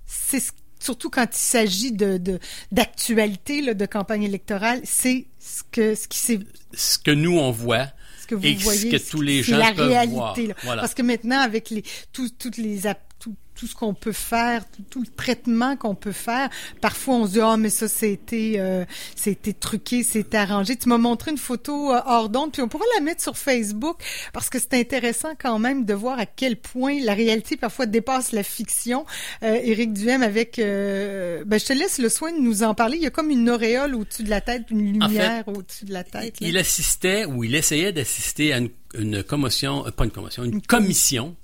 c'est 0.05 0.41
ce- 0.41 0.51
surtout 0.79 1.09
quand 1.09 1.25
il 1.33 1.37
s'agit 1.39 1.93
de 1.93 2.39
d'actualité, 2.71 3.73
de 3.73 3.85
campagne 3.85 4.23
électorale, 4.23 4.81
c'est 4.83 5.25
ce 5.39 5.63
que 5.71 5.95
ce 5.95 6.07
qui 6.07 6.17
s'est 6.17 6.39
Ce 6.73 6.97
que 6.99 7.11
nous 7.11 7.37
on 7.37 7.51
voit 7.51 7.87
que 8.29 8.35
vous 8.35 8.63
voyez, 8.63 8.89
que 8.89 9.09
tous 9.09 9.21
les 9.21 9.41
gens 9.43 9.57
la 9.57 9.73
peuvent 9.73 9.87
réalité. 9.87 10.15
voir. 10.15 10.37
là. 10.37 10.53
Voilà. 10.63 10.81
Parce 10.81 10.93
que 10.93 11.01
maintenant, 11.01 11.39
avec 11.39 11.69
les 11.71 11.83
tout, 12.13 12.29
toutes 12.37 12.57
les 12.57 12.85
app- 12.87 13.08
tout, 13.19 13.35
tout 13.59 13.67
ce 13.67 13.75
qu'on 13.75 13.93
peut 13.93 14.13
faire, 14.13 14.63
tout, 14.89 15.01
le 15.01 15.07
traitement 15.07 15.75
qu'on 15.75 15.95
peut 15.95 16.13
faire. 16.13 16.49
Parfois, 16.79 17.15
on 17.15 17.27
se 17.27 17.33
dit, 17.33 17.39
ah, 17.41 17.57
mais 17.57 17.69
ça, 17.69 17.89
c'était, 17.89 18.53
euh, 18.57 18.85
c'était 19.15 19.53
truqué, 19.53 20.03
c'est 20.03 20.33
arrangé. 20.33 20.77
Tu 20.77 20.87
m'as 20.87 20.97
montré 20.97 21.31
une 21.31 21.37
photo 21.37 21.93
euh, 21.93 21.99
hors 22.05 22.29
d'onde, 22.29 22.53
puis 22.53 22.61
on 22.61 22.69
pourra 22.69 22.85
la 22.95 23.01
mettre 23.01 23.21
sur 23.21 23.37
Facebook 23.37 23.97
parce 24.31 24.49
que 24.49 24.59
c'est 24.59 24.75
intéressant 24.75 25.33
quand 25.37 25.59
même 25.59 25.83
de 25.83 25.93
voir 25.93 26.19
à 26.19 26.25
quel 26.25 26.55
point 26.55 26.99
la 27.01 27.13
réalité 27.13 27.57
parfois 27.57 27.85
dépasse 27.85 28.31
la 28.31 28.43
fiction. 28.43 29.05
Euh, 29.43 29.59
Éric 29.61 29.93
Duhem 29.93 30.23
avec, 30.23 30.57
euh, 30.57 31.43
ben, 31.45 31.59
je 31.59 31.65
te 31.65 31.73
laisse 31.73 31.97
le 31.97 32.07
soin 32.07 32.31
de 32.31 32.39
nous 32.39 32.63
en 32.63 32.73
parler. 32.73 32.97
Il 32.97 33.03
y 33.03 33.07
a 33.07 33.11
comme 33.11 33.29
une 33.29 33.49
auréole 33.49 33.93
au-dessus 33.95 34.23
de 34.23 34.29
la 34.29 34.41
tête, 34.41 34.71
une 34.71 34.93
lumière 34.93 35.43
au-dessus 35.47 35.83
de 35.83 35.93
la 35.93 36.05
tête. 36.05 36.37
Il 36.39 36.57
assistait 36.57 37.25
ou 37.25 37.43
il 37.43 37.55
essayait 37.55 37.91
d'assister 37.91 38.53
à 38.53 38.59
une, 38.59 38.69
une 38.93 39.23
commotion, 39.23 39.83
pas 39.91 40.05
une 40.05 40.11
commotion, 40.11 40.43
une 40.43 40.61
commission 40.61 41.35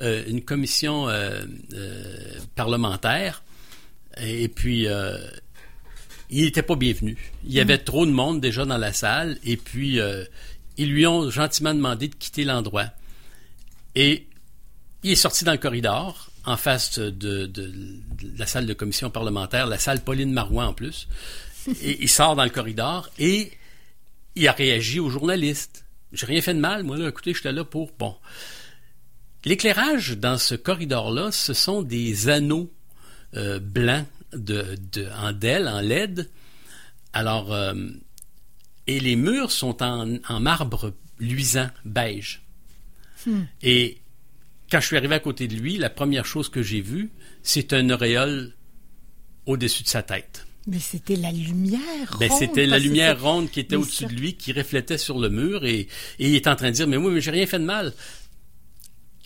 euh, 0.00 0.24
une 0.26 0.42
commission 0.42 1.08
euh, 1.08 1.42
euh, 1.74 2.40
parlementaire. 2.56 3.42
Et 4.20 4.48
puis, 4.48 4.86
il 6.30 6.44
n'était 6.44 6.62
pas 6.62 6.76
bienvenu. 6.76 7.16
Il 7.46 7.52
y 7.52 7.60
avait 7.60 7.78
mm. 7.78 7.84
trop 7.84 8.04
de 8.04 8.10
monde 8.10 8.40
déjà 8.40 8.64
dans 8.64 8.78
la 8.78 8.92
salle. 8.92 9.38
Et 9.44 9.56
puis, 9.56 9.98
ils 10.76 10.90
lui 10.90 11.06
ont 11.06 11.30
gentiment 11.30 11.72
demandé 11.72 12.08
de 12.08 12.14
quitter 12.14 12.44
l'endroit. 12.44 12.86
Et 13.94 14.26
il 15.02 15.12
est 15.12 15.16
sorti 15.16 15.44
dans 15.44 15.52
le 15.52 15.58
corridor, 15.58 16.30
en 16.44 16.56
face 16.56 16.98
de, 16.98 17.50
la 18.36 18.46
salle 18.46 18.66
de 18.66 18.74
commission 18.74 19.08
parlementaire, 19.08 19.66
la 19.66 19.78
salle 19.78 20.02
Pauline 20.02 20.32
Marois 20.32 20.66
en 20.66 20.74
plus. 20.74 21.08
Et 21.82 22.02
il 22.02 22.08
sort 22.08 22.34
dans 22.34 22.44
le 22.44 22.50
corridor 22.50 23.08
et 23.18 23.52
il 24.34 24.48
a 24.48 24.52
réagi 24.52 24.98
aux 24.98 25.10
journalistes. 25.10 25.84
J'ai 26.12 26.26
rien 26.26 26.40
fait 26.42 26.54
de 26.54 26.60
mal, 26.60 26.84
moi 26.84 26.96
là, 26.96 27.08
écoutez, 27.08 27.34
j'étais 27.34 27.52
là 27.52 27.64
pour 27.64 27.92
bon. 27.98 28.14
L'éclairage 29.44 30.18
dans 30.18 30.38
ce 30.38 30.54
corridor-là, 30.54 31.32
ce 31.32 31.52
sont 31.52 31.82
des 31.82 32.28
anneaux 32.28 32.72
euh, 33.34 33.58
blancs 33.58 34.06
de, 34.32 34.76
de, 34.92 35.08
en 35.18 35.32
DEL, 35.32 35.68
en 35.68 35.80
LED. 35.80 36.30
Alors, 37.12 37.52
euh, 37.52 37.74
et 38.86 39.00
les 39.00 39.16
murs 39.16 39.50
sont 39.50 39.82
en, 39.82 40.16
en 40.28 40.40
marbre 40.40 40.92
luisant, 41.18 41.70
beige. 41.84 42.42
Hmm. 43.26 43.42
Et 43.62 43.98
quand 44.70 44.80
je 44.80 44.86
suis 44.86 44.96
arrivé 44.96 45.14
à 45.14 45.20
côté 45.20 45.48
de 45.48 45.54
lui, 45.54 45.76
la 45.76 45.90
première 45.90 46.26
chose 46.26 46.48
que 46.48 46.62
j'ai 46.62 46.80
vue, 46.80 47.10
c'est 47.42 47.72
un 47.72 47.90
auréole 47.90 48.54
au-dessus 49.46 49.82
de 49.82 49.88
sa 49.88 50.02
tête. 50.02 50.46
Mais 50.66 50.78
c'était 50.78 51.16
la 51.16 51.32
lumière 51.32 52.16
ben, 52.20 52.30
C'était 52.30 52.66
la 52.66 52.78
lumière 52.78 53.20
ronde 53.20 53.50
qui 53.50 53.60
était 53.60 53.76
au-dessus 53.76 54.06
de 54.06 54.14
lui, 54.14 54.34
qui 54.34 54.52
reflétait 54.52 54.98
sur 54.98 55.18
le 55.18 55.28
mur, 55.28 55.64
et, 55.64 55.80
et 55.80 55.88
il 56.18 56.34
est 56.36 56.46
en 56.46 56.54
train 56.54 56.68
de 56.68 56.74
dire, 56.74 56.86
mais 56.86 56.96
oui, 56.96 57.12
mais 57.12 57.20
j'ai 57.20 57.32
rien 57.32 57.46
fait 57.46 57.58
de 57.58 57.64
mal. 57.64 57.92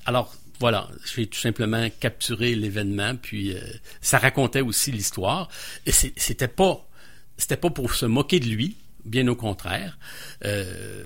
Alors, 0.06 0.34
voilà, 0.58 0.88
j'ai 1.14 1.26
tout 1.26 1.38
simplement 1.38 1.88
capturé 2.00 2.54
l'événement, 2.54 3.14
puis 3.16 3.52
euh, 3.52 3.60
ça 4.00 4.18
racontait 4.18 4.62
aussi 4.62 4.92
l'histoire. 4.92 5.48
Et 5.84 5.92
c'était 5.92 6.48
pas, 6.48 6.88
c'était 7.36 7.56
pas 7.56 7.70
pour 7.70 7.92
se 7.94 8.06
moquer 8.06 8.40
de 8.40 8.46
lui, 8.46 8.76
bien 9.04 9.28
au 9.28 9.36
contraire. 9.36 9.98
Euh, 10.44 11.02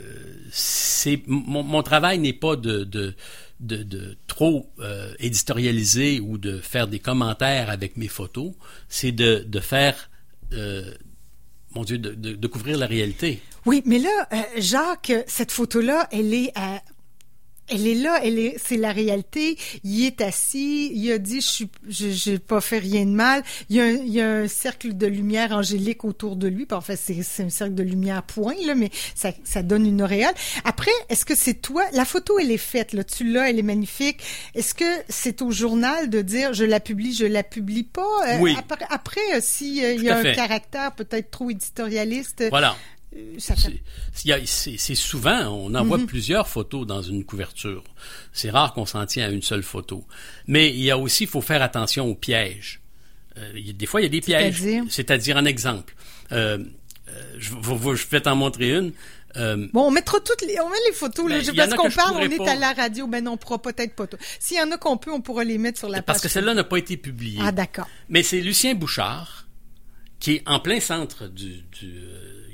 c'est 0.53 1.23
mon, 1.27 1.83
travail 1.83 2.19
n'est 2.19 2.33
pas 2.33 2.57
de, 2.57 2.85
de, 2.85 3.15
de, 3.61 4.17
trop 4.27 4.71
euh, 4.79 5.13
éditorialiser 5.19 6.21
ou 6.21 6.39
de 6.39 6.59
faire 6.59 6.87
des 6.87 7.01
commentaires 7.01 7.71
avec 7.71 7.97
mes 7.97 8.09
photos. 8.09 8.53
C'est 8.89 9.13
de, 9.13 9.45
de 9.47 9.61
faire 9.61 10.10
mon 10.53 11.85
Dieu, 11.85 11.99
de, 11.99 12.15
de, 12.15 12.47
couvrir 12.47 12.79
la 12.79 12.87
réalité. 12.87 13.41
Oui, 13.67 13.83
mais 13.87 13.99
là, 13.99 14.29
Jacques, 14.57 15.13
cette 15.27 15.53
photo-là, 15.53 16.09
elle 16.11 16.35
est 16.35 16.53
à, 16.57 16.83
elle 17.71 17.87
est 17.87 17.95
là, 17.95 18.21
elle 18.23 18.39
est, 18.39 18.57
c'est 18.63 18.77
la 18.77 18.93
réalité. 18.93 19.57
Il 19.85 20.05
est 20.05 20.21
assis, 20.21 20.91
il 20.95 21.11
a 21.13 21.19
dit, 21.19 21.41
je 21.41 21.49
suis, 21.49 21.69
j'ai 21.89 22.39
pas 22.39 22.61
fait 22.61 22.79
rien 22.79 23.05
de 23.05 23.11
mal. 23.11 23.43
Il 23.69 23.77
y, 23.77 23.81
a 23.81 23.85
un, 23.85 23.91
il 23.91 24.13
y 24.13 24.21
a 24.21 24.29
un 24.29 24.49
cercle 24.49 24.97
de 24.97 25.07
lumière 25.07 25.53
angélique 25.53 26.05
autour 26.05 26.37
de 26.37 26.49
lui. 26.49 26.67
En 26.71 26.81
fait, 26.81 26.97
c'est, 26.97 27.23
c'est 27.23 27.45
un 27.45 27.51
cercle 27.51 27.75
de 27.75 27.83
lumière 27.83 28.23
point 28.23 28.55
là, 28.65 28.75
mais 28.75 28.91
ça, 29.15 29.33
ça 29.45 29.63
donne 29.63 29.87
une 29.87 30.03
auréole. 30.03 30.35
Après, 30.65 30.91
est-ce 31.09 31.25
que 31.25 31.35
c'est 31.35 31.55
toi? 31.55 31.85
La 31.93 32.05
photo, 32.05 32.39
elle 32.39 32.51
est 32.51 32.57
faite 32.59 32.93
là, 32.93 33.05
tu 33.05 33.25
l'as, 33.25 33.51
elle 33.51 33.59
est 33.59 33.63
magnifique. 33.63 34.21
Est-ce 34.55 34.75
que 34.75 34.85
c'est 35.09 35.43
au 35.43 35.51
journal 35.51 36.11
de 36.11 36.23
dire, 36.23 36.53
je 36.53 36.65
la 36.65 36.81
publie, 36.81 37.15
je 37.15 37.27
la 37.27 37.43
publie 37.43 37.85
pas? 37.85 38.03
Euh, 38.29 38.39
Oui. 38.41 38.55
Après, 38.59 38.87
après 38.91 39.21
euh, 39.35 39.41
s'il 39.41 39.85
euh, 39.85 39.95
y 39.95 40.09
a 40.09 40.19
un 40.19 40.33
caractère 40.33 40.93
peut-être 40.93 41.31
trop 41.31 41.51
éditorialiste, 41.51 42.45
voilà. 42.51 42.77
C'est 44.13 44.95
souvent, 44.95 45.49
on 45.49 45.75
en 45.75 45.85
voit 45.85 45.99
mhm. 45.99 46.07
plusieurs 46.07 46.47
photos 46.49 46.87
dans 46.87 47.03
une 47.03 47.25
couverture. 47.25 47.83
C'est 48.33 48.51
rare 48.51 48.73
qu'on 48.73 48.87
s'en 48.87 49.05
tient 49.07 49.27
à 49.27 49.31
une 49.31 49.43
seule 49.43 49.65
photo. 49.65 50.05
Mais 50.47 50.71
il 50.71 50.81
y 50.81 50.91
a 50.91 50.99
aussi, 50.99 51.25
il 51.25 51.29
faut 51.29 51.41
faire 51.41 51.63
attention 51.63 52.07
aux 52.07 52.15
pièges. 52.15 52.81
Euh, 53.37 53.73
des 53.75 53.87
fois, 53.87 54.01
il 54.01 54.05
y 54.05 54.07
a 54.07 54.11
des 54.11 54.21
pièges. 54.21 54.63
C'est-à-dire, 54.89 55.37
un 55.37 55.45
exemple. 55.45 55.95
Euh, 56.31 56.59
euh, 57.09 57.35
je, 57.39 57.51
je, 57.51 58.07
vais 58.09 58.21
t'en 58.21 58.37
montrer 58.37 58.77
une. 58.77 58.93
bon, 59.73 59.89
on 59.89 59.91
mettra 59.91 60.21
toutes 60.21 60.43
les, 60.43 60.61
on 60.61 60.69
met 60.69 60.77
les 60.87 60.93
photos 60.93 61.29
là, 61.29 61.41
ben, 61.41 61.57
parce 61.57 61.75
qu'on 61.75 61.91
parle, 61.91 62.17
on 62.17 62.31
est 62.31 62.49
à 62.49 62.55
la 62.55 62.73
radio, 62.73 63.09
ben 63.09 63.25
non, 63.25 63.33
on 63.33 63.37
pourra 63.37 63.61
peut-être 63.61 63.97
pas. 63.97 64.07
S'il 64.39 64.57
y 64.57 64.61
en 64.61 64.71
a 64.71 64.79
qu'on 64.79 64.97
peut, 64.97 65.11
on 65.11 65.21
pourra 65.21 65.43
les 65.43 65.59
mettre 65.59 65.79
sur 65.81 65.89
la 65.89 65.99
page. 65.99 66.07
Parce 66.07 66.21
que 66.21 66.29
celle-là 66.29 66.55
n'a 66.55 66.63
pas 66.63 66.77
été 66.77 66.97
publiée. 66.97 67.41
Ah 67.43 67.51
d'accord. 67.51 67.89
Mais 68.09 68.23
c'est 68.23 68.41
Lucien 68.41 68.75
Bouchard 68.75 69.49
qui 70.21 70.35
est 70.37 70.43
en 70.47 70.61
plein 70.61 70.81
centre 70.81 71.27
du, 71.27 71.63
du 71.73 71.95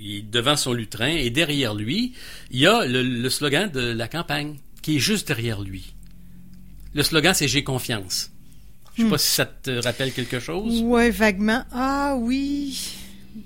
il 0.06 0.18
est 0.18 0.22
devant 0.22 0.56
son 0.56 0.72
lutrin 0.72 1.08
et 1.08 1.30
derrière 1.30 1.74
lui, 1.74 2.14
il 2.50 2.60
y 2.60 2.66
a 2.66 2.86
le, 2.86 3.28
slogan 3.28 3.70
de 3.70 3.80
la 3.80 4.08
campagne 4.08 4.58
qui 4.82 4.96
est 4.96 5.00
juste 5.00 5.26
derrière 5.26 5.60
lui. 5.60 5.94
Le 6.94 7.02
slogan, 7.02 7.34
c'est 7.34 7.48
J'ai 7.48 7.64
confiance. 7.64 8.30
Je 8.94 9.02
sais 9.02 9.08
pas 9.08 9.16
hmm. 9.16 9.18
si 9.18 9.28
ça 9.28 9.44
te 9.44 9.70
rappelle 9.70 10.12
quelque 10.12 10.40
chose. 10.40 10.80
Ouais, 10.80 11.10
vaguement. 11.10 11.64
Ah 11.72 12.14
oui. 12.18 12.94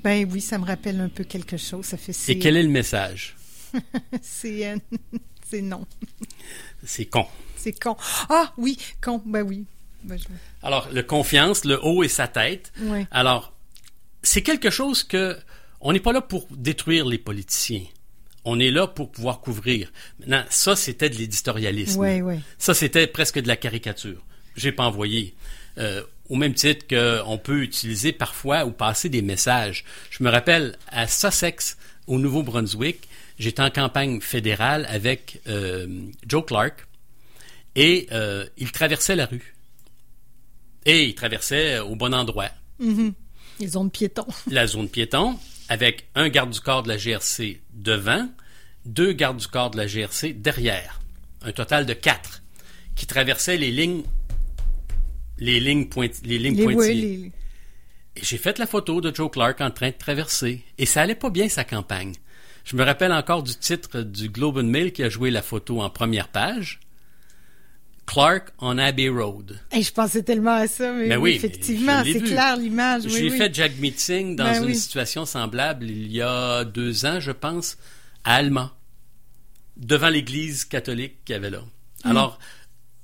Ben 0.04 0.28
oui, 0.30 0.40
ça 0.40 0.58
me 0.58 0.64
rappelle 0.64 1.00
un 1.00 1.08
peu 1.08 1.24
quelque 1.24 1.56
chose. 1.56 1.86
Ça 1.86 1.96
fait 1.96 2.12
Et 2.28 2.38
quel 2.38 2.56
est 2.56 2.62
le 2.62 2.68
message? 2.68 3.36
c'est 4.22 4.76
c'est 5.50 5.62
non. 5.62 5.86
c'est 6.84 7.06
con. 7.06 7.26
C'est 7.56 7.72
con. 7.72 7.96
Ah 8.28 8.52
oui, 8.56 8.78
con. 9.00 9.20
Ben 9.26 9.42
oui. 9.42 9.64
Ben, 10.04 10.18
Alors, 10.62 10.88
le 10.92 11.02
confiance, 11.02 11.64
le 11.64 11.84
haut 11.84 12.04
et 12.04 12.08
sa 12.08 12.28
tête. 12.28 12.72
Alors, 13.10 13.52
c'est 14.22 14.42
quelque 14.42 14.70
chose 14.70 15.02
que 15.02 15.36
on 15.80 15.92
n'est 15.92 16.00
pas 16.00 16.12
là 16.12 16.20
pour 16.20 16.46
détruire 16.50 17.06
les 17.06 17.18
politiciens. 17.18 17.84
On 18.44 18.58
est 18.58 18.70
là 18.70 18.86
pour 18.86 19.10
pouvoir 19.10 19.40
couvrir. 19.40 19.92
Maintenant, 20.18 20.44
ça, 20.48 20.76
c'était 20.76 21.10
de 21.10 21.16
l'éditorialisme. 21.16 22.00
Oui, 22.00 22.22
oui. 22.22 22.36
Ça, 22.58 22.74
c'était 22.74 23.06
presque 23.06 23.38
de 23.38 23.48
la 23.48 23.56
caricature. 23.56 24.22
J'ai 24.56 24.72
pas 24.72 24.84
envoyé. 24.84 25.34
Euh, 25.78 26.02
au 26.28 26.36
même 26.36 26.54
titre 26.54 26.86
qu'on 26.88 27.38
peut 27.38 27.62
utiliser 27.62 28.12
parfois 28.12 28.64
ou 28.64 28.70
passer 28.70 29.08
des 29.08 29.20
messages. 29.20 29.84
Je 30.10 30.22
me 30.22 30.30
rappelle 30.30 30.76
à 30.88 31.06
Sussex, 31.08 31.76
au 32.06 32.18
Nouveau-Brunswick, 32.18 33.08
j'étais 33.38 33.62
en 33.62 33.70
campagne 33.70 34.20
fédérale 34.20 34.86
avec 34.88 35.40
euh, 35.48 35.86
Joe 36.26 36.44
Clark 36.46 36.86
et 37.74 38.06
euh, 38.12 38.46
il 38.58 38.70
traversait 38.70 39.16
la 39.16 39.26
rue. 39.26 39.54
Et 40.86 41.04
il 41.04 41.14
traversait 41.14 41.80
au 41.80 41.96
bon 41.96 42.14
endroit. 42.14 42.50
Mm-hmm. 42.80 43.12
Les 43.58 43.66
zones 43.66 43.90
piétons. 43.90 44.26
La 44.48 44.66
zone 44.66 44.88
piéton 44.88 45.36
avec 45.70 46.08
un 46.14 46.28
garde 46.28 46.50
du 46.50 46.60
corps 46.60 46.82
de 46.82 46.88
la 46.88 46.98
GRC 46.98 47.60
devant, 47.72 48.28
deux 48.84 49.12
gardes 49.12 49.38
du 49.38 49.46
corps 49.46 49.70
de 49.70 49.78
la 49.78 49.86
GRC 49.86 50.34
derrière. 50.34 51.00
Un 51.42 51.52
total 51.52 51.86
de 51.86 51.94
quatre 51.94 52.42
qui 52.96 53.06
traversaient 53.06 53.56
les 53.56 53.70
lignes 53.70 54.02
les 55.38 55.58
lignes, 55.58 55.88
les 56.24 56.38
lignes 56.38 56.62
pointillées. 56.62 57.32
Et 58.16 58.20
j'ai 58.22 58.36
fait 58.36 58.58
la 58.58 58.66
photo 58.66 59.00
de 59.00 59.14
Joe 59.14 59.30
Clark 59.30 59.60
en 59.60 59.70
train 59.70 59.88
de 59.88 59.94
traverser. 59.94 60.62
Et 60.76 60.84
ça 60.84 61.02
allait 61.02 61.14
pas 61.14 61.30
bien 61.30 61.48
sa 61.48 61.64
campagne. 61.64 62.14
Je 62.64 62.76
me 62.76 62.82
rappelle 62.84 63.12
encore 63.12 63.42
du 63.42 63.54
titre 63.54 64.02
du 64.02 64.28
Globe 64.28 64.58
and 64.58 64.64
Mail 64.64 64.92
qui 64.92 65.02
a 65.02 65.08
joué 65.08 65.30
la 65.30 65.40
photo 65.40 65.80
en 65.80 65.88
première 65.88 66.28
page. 66.28 66.80
Clark 68.10 68.48
on 68.58 68.76
Abbey 68.76 69.08
Road. 69.08 69.60
Et 69.70 69.82
je 69.82 69.92
pensais 69.92 70.24
tellement 70.24 70.54
à 70.54 70.66
ça, 70.66 70.92
mais, 70.92 71.08
ben 71.08 71.18
oui, 71.18 71.34
effectivement, 71.34 72.02
c'est 72.04 72.20
clair 72.20 72.56
l'image. 72.56 73.02
J'ai 73.06 73.30
fait 73.30 73.54
Jack 73.54 73.78
Meeting 73.78 74.34
dans 74.34 74.50
ben 74.50 74.66
une 74.66 74.74
situation 74.74 75.24
semblable 75.24 75.88
il 75.88 76.10
y 76.10 76.20
a 76.20 76.64
deux 76.64 77.06
ans, 77.06 77.20
je 77.20 77.30
pense, 77.30 77.78
à 78.24 78.34
Alma, 78.34 78.74
devant 79.76 80.08
l'église 80.08 80.64
catholique 80.64 81.24
qu'il 81.24 81.34
y 81.34 81.36
avait 81.36 81.50
là. 81.50 81.60
Hmm. 82.04 82.10
Alors, 82.10 82.40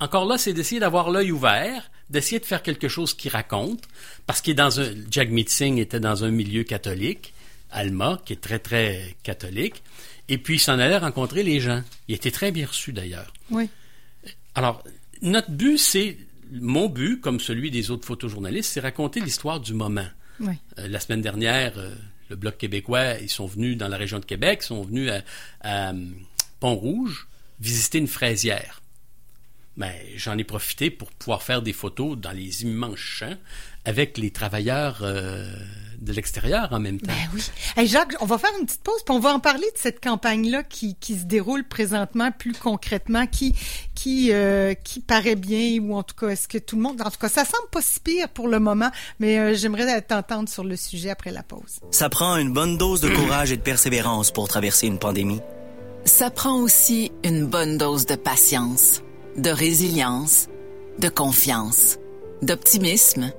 encore 0.01 0.25
là, 0.25 0.39
c'est 0.39 0.53
d'essayer 0.53 0.81
d'avoir 0.81 1.11
l'œil 1.11 1.31
ouvert, 1.31 1.89
d'essayer 2.11 2.41
de 2.41 2.45
faire 2.45 2.65
quelque 2.65 2.89
chose 2.89 3.15
qui 3.15 3.29
raconte, 3.29 3.85
parce 4.27 4.41
qu'il 4.41 4.53
est 4.53 4.55
dans 4.55 4.81
un, 4.81 4.89
Jack 5.09 5.31
Meeting 5.31 5.79
était 5.79 6.01
dans 6.01 6.25
un 6.25 6.33
milieu 6.33 6.65
catholique, 6.65 7.33
Alma, 7.71 8.21
qui 8.25 8.33
est 8.33 8.41
très, 8.41 8.59
très 8.59 9.15
catholique, 9.23 9.85
et 10.29 10.39
puis 10.39 10.55
il 10.55 10.61
s'en 10.61 10.81
allait 10.81 10.99
rencontrer 10.99 11.45
les 11.45 11.61
gens. 11.61 11.85
Il 12.09 12.17
était 12.17 12.33
très 12.33 12.51
bien 12.51 12.67
reçu 12.67 12.93
d'ailleurs. 12.93 13.33
Oui. 13.53 13.69
Alors, 14.57 14.83
notre 15.23 15.51
but, 15.51 15.79
c'est 15.79 16.19
mon 16.51 16.89
but, 16.89 17.21
comme 17.21 17.41
celui 17.41 17.71
des 17.71 17.91
autres 17.91 18.07
photojournalistes, 18.07 18.73
c'est 18.73 18.81
raconter 18.81 19.21
l'histoire 19.21 19.61
du 19.61 19.75
moment. 19.75 20.07
Oui. 20.41 20.55
Euh, 20.79 20.89
la 20.89 21.01
semaine 21.01 21.23
dernière, 21.23 21.77
euh, 21.79 21.95
le 22.31 22.37
Bloc 22.37 22.59
québécois, 22.59 23.19
ils 23.21 23.31
sont 23.31 23.47
venus 23.47 23.77
dans 23.77 23.89
la 23.89 23.97
région 23.97 24.19
de 24.19 24.25
Québec, 24.25 24.61
ils 24.63 24.67
sont 24.67 24.83
venus 24.83 25.11
à, 25.11 25.89
à 25.89 25.93
Pont-Rouge 26.61 27.27
visiter 27.61 27.99
une 27.99 28.09
fraisière. 28.09 28.83
ben, 29.77 29.93
j'en 30.17 30.37
ai 30.39 30.45
profité 30.45 30.91
pour 30.91 31.11
pouvoir 31.11 31.43
faire 31.43 31.63
des 31.63 31.73
photos 31.73 32.17
dans 32.19 32.33
les 32.33 32.63
immenses 32.63 32.99
champs 32.99 33.37
avec 33.87 34.19
les 34.19 34.31
travailleurs 34.31 34.99
euh, 35.03 35.49
de 36.01 36.13
l'extérieur 36.13 36.69
en 36.73 36.81
même 36.81 37.01
temps. 37.01 37.07
Ben 37.07 37.31
oui. 37.35 37.43
Hey 37.77 37.87
Jacques, 37.87 38.15
on 38.21 38.27
va 38.27 38.37
faire 38.37 38.51
une 38.59 38.67
petite 38.67 38.83
pause, 38.83 39.03
puis 39.05 39.15
on 39.15 39.21
va 39.21 39.33
en 39.33 39.41
parler 39.41 39.67
de 39.75 39.79
cette 39.79 40.03
campagne-là 40.03 40.65
qui, 40.65 40.97
qui 40.97 41.17
se 41.17 41.25
déroule 41.25 41.65
présentement 41.65 42.33
plus 42.33 42.53
concrètement, 42.53 43.27
qui 43.27 43.55
qui 43.95 44.33
euh, 44.33 44.75
qui 44.75 45.01
paraît 45.01 45.37
bien, 45.37 45.81
ou 45.81 45.95
en 45.95 46.03
tout 46.03 46.17
cas, 46.17 46.29
est-ce 46.29 46.49
que 46.49 46.59
tout 46.59 46.77
le 46.77 46.83
monde, 46.83 47.01
en 47.01 47.11
tout 47.11 47.19
cas, 47.19 47.29
ça 47.29 47.45
semble 47.45 47.69
pas 47.71 47.81
si 47.81 48.01
pire 48.01 48.29
pour 48.29 48.49
le 48.49 48.59
moment, 48.59 48.91
mais 49.21 49.39
euh, 49.39 49.55
j'aimerais 49.55 50.03
t'entendre 50.03 50.49
sur 50.49 50.65
le 50.65 50.77
sujet 50.77 51.11
après 51.11 51.31
la 51.31 51.45
pause. 51.45 51.79
Ça 51.93 52.09
prend 52.09 52.37
une 52.37 52.53
bonne 52.53 52.77
dose 52.77 53.01
de 53.01 53.09
courage 53.09 53.53
et 53.53 53.57
de 53.57 53.63
persévérance 53.63 54.33
pour 54.33 54.49
traverser 54.49 54.89
une 54.89 54.99
pandémie. 54.99 55.41
Ça 56.05 56.31
prend 56.31 56.61
aussi 56.61 57.13
une 57.25 57.47
bonne 57.47 57.79
dose 57.79 58.07
de 58.07 58.17
patience, 58.17 59.03
de 59.37 59.51
résilience, 59.51 60.49
de 60.99 61.09
confiance, 61.09 61.99
d'optimisme 62.43 63.33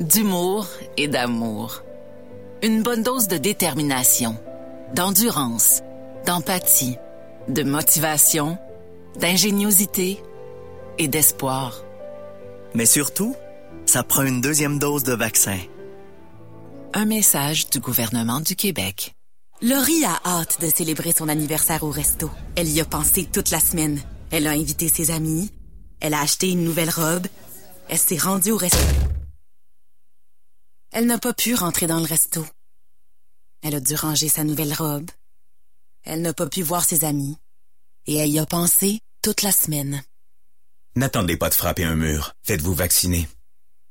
d'humour 0.00 0.66
et 0.96 1.08
d'amour. 1.08 1.82
Une 2.62 2.82
bonne 2.82 3.02
dose 3.02 3.28
de 3.28 3.36
détermination, 3.36 4.36
d'endurance, 4.94 5.82
d'empathie, 6.26 6.96
de 7.48 7.62
motivation, 7.62 8.58
d'ingéniosité 9.20 10.22
et 10.98 11.08
d'espoir. 11.08 11.84
Mais 12.74 12.86
surtout, 12.86 13.36
ça 13.86 14.02
prend 14.02 14.22
une 14.22 14.40
deuxième 14.40 14.78
dose 14.78 15.04
de 15.04 15.12
vaccin. 15.12 15.58
Un 16.92 17.04
message 17.04 17.70
du 17.70 17.80
gouvernement 17.80 18.40
du 18.40 18.56
Québec. 18.56 19.14
Laurie 19.62 20.04
a 20.04 20.20
hâte 20.24 20.60
de 20.60 20.68
célébrer 20.68 21.12
son 21.12 21.28
anniversaire 21.28 21.84
au 21.84 21.90
resto. 21.90 22.30
Elle 22.56 22.68
y 22.68 22.80
a 22.80 22.84
pensé 22.84 23.24
toute 23.24 23.50
la 23.50 23.60
semaine. 23.60 24.00
Elle 24.30 24.46
a 24.46 24.50
invité 24.50 24.88
ses 24.88 25.10
amis. 25.10 25.50
Elle 26.00 26.14
a 26.14 26.20
acheté 26.20 26.50
une 26.50 26.64
nouvelle 26.64 26.90
robe. 26.90 27.26
Elle 27.88 27.98
s'est 27.98 28.18
rendue 28.18 28.50
au 28.50 28.56
resto. 28.56 28.78
Elle 30.96 31.06
n'a 31.06 31.18
pas 31.18 31.34
pu 31.34 31.56
rentrer 31.56 31.88
dans 31.88 31.98
le 31.98 32.04
resto. 32.04 32.46
Elle 33.62 33.74
a 33.74 33.80
dû 33.80 33.96
ranger 33.96 34.28
sa 34.28 34.44
nouvelle 34.44 34.72
robe. 34.72 35.10
Elle 36.04 36.22
n'a 36.22 36.32
pas 36.32 36.46
pu 36.46 36.62
voir 36.62 36.84
ses 36.84 37.04
amis. 37.04 37.36
Et 38.06 38.14
elle 38.14 38.30
y 38.30 38.38
a 38.38 38.46
pensé 38.46 39.00
toute 39.20 39.42
la 39.42 39.50
semaine. 39.50 40.04
N'attendez 40.94 41.36
pas 41.36 41.48
de 41.48 41.54
frapper 41.54 41.82
un 41.82 41.96
mur. 41.96 42.34
Faites-vous 42.44 42.74
vacciner. 42.74 43.28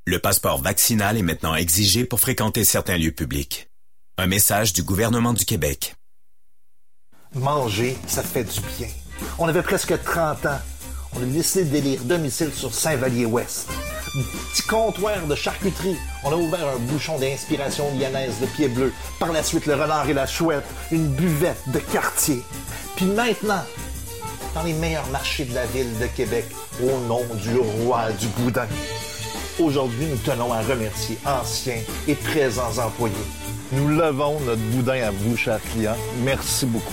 Le 0.06 0.18
passeport 0.18 0.62
vaccinal 0.62 1.18
est 1.18 1.22
maintenant 1.22 1.54
exigé 1.54 2.06
pour 2.06 2.20
fréquenter 2.20 2.64
certains 2.64 2.96
lieux 2.96 3.12
publics. 3.12 3.68
Un 4.16 4.26
message 4.26 4.72
du 4.72 4.82
gouvernement 4.82 5.34
du 5.34 5.44
Québec. 5.44 5.96
Manger, 7.34 7.98
ça 8.06 8.22
fait 8.22 8.44
du 8.44 8.60
bien. 8.78 8.88
On 9.38 9.46
avait 9.46 9.62
presque 9.62 10.02
30 10.04 10.46
ans. 10.46 10.60
On 11.12 11.22
a 11.22 11.26
décidé 11.26 11.64
d'élire 11.64 12.02
domicile 12.04 12.50
sur 12.54 12.72
Saint-Vallier-Ouest 12.72 13.68
petit 14.22 14.62
comptoir 14.62 15.26
de 15.26 15.34
charcuterie. 15.34 15.96
On 16.24 16.32
a 16.32 16.36
ouvert 16.36 16.68
un 16.68 16.78
bouchon 16.78 17.18
d'inspiration 17.18 17.84
lyonnaise 17.98 18.40
de 18.40 18.46
pied 18.46 18.68
bleu. 18.68 18.92
Par 19.18 19.32
la 19.32 19.42
suite, 19.42 19.66
le 19.66 19.74
renard 19.74 20.08
et 20.08 20.14
la 20.14 20.26
chouette, 20.26 20.64
une 20.92 21.08
buvette 21.08 21.68
de 21.68 21.78
quartier. 21.78 22.42
Puis 22.96 23.06
maintenant, 23.06 23.64
dans 24.54 24.62
les 24.62 24.72
meilleurs 24.74 25.08
marchés 25.08 25.44
de 25.44 25.54
la 25.54 25.66
ville 25.66 25.98
de 25.98 26.06
Québec, 26.06 26.44
au 26.82 26.98
nom 27.08 27.22
du 27.42 27.56
roi 27.58 28.12
du 28.12 28.26
boudin. 28.28 28.66
Aujourd'hui, 29.58 30.06
nous 30.06 30.18
tenons 30.18 30.52
à 30.52 30.62
remercier 30.62 31.16
anciens 31.24 31.80
et 32.08 32.14
présents 32.14 32.78
employés. 32.78 33.14
Nous 33.72 33.88
levons 33.88 34.40
notre 34.40 34.62
boudin 34.72 35.02
à 35.02 35.10
vous, 35.10 35.36
chers 35.36 35.60
clients. 35.72 35.96
Merci 36.22 36.66
beaucoup. 36.66 36.92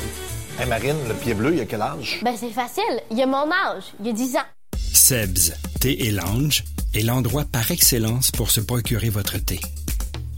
Hey 0.59 0.67
Marine, 0.67 0.97
le 1.07 1.15
pied 1.15 1.33
bleu, 1.33 1.55
il 1.55 1.61
a 1.61 1.65
quel 1.65 1.81
âge? 1.81 2.19
Ben 2.23 2.35
c'est 2.37 2.51
facile, 2.51 3.01
il 3.09 3.21
a 3.21 3.25
mon 3.25 3.49
âge, 3.51 3.83
il 3.99 4.09
a 4.09 4.13
10 4.13 4.35
ans. 4.37 4.45
Sebs, 4.93 5.53
thé 5.79 6.05
et 6.05 6.11
lounge 6.11 6.63
est 6.93 7.03
l'endroit 7.03 7.45
par 7.45 7.71
excellence 7.71 8.31
pour 8.31 8.51
se 8.51 8.61
procurer 8.61 9.09
votre 9.09 9.37
thé. 9.37 9.59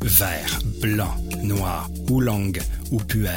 Vert, 0.02 0.60
blanc, 0.82 1.16
noir, 1.42 1.90
oolong 2.10 2.54
ou 2.92 2.98
puer, 2.98 3.30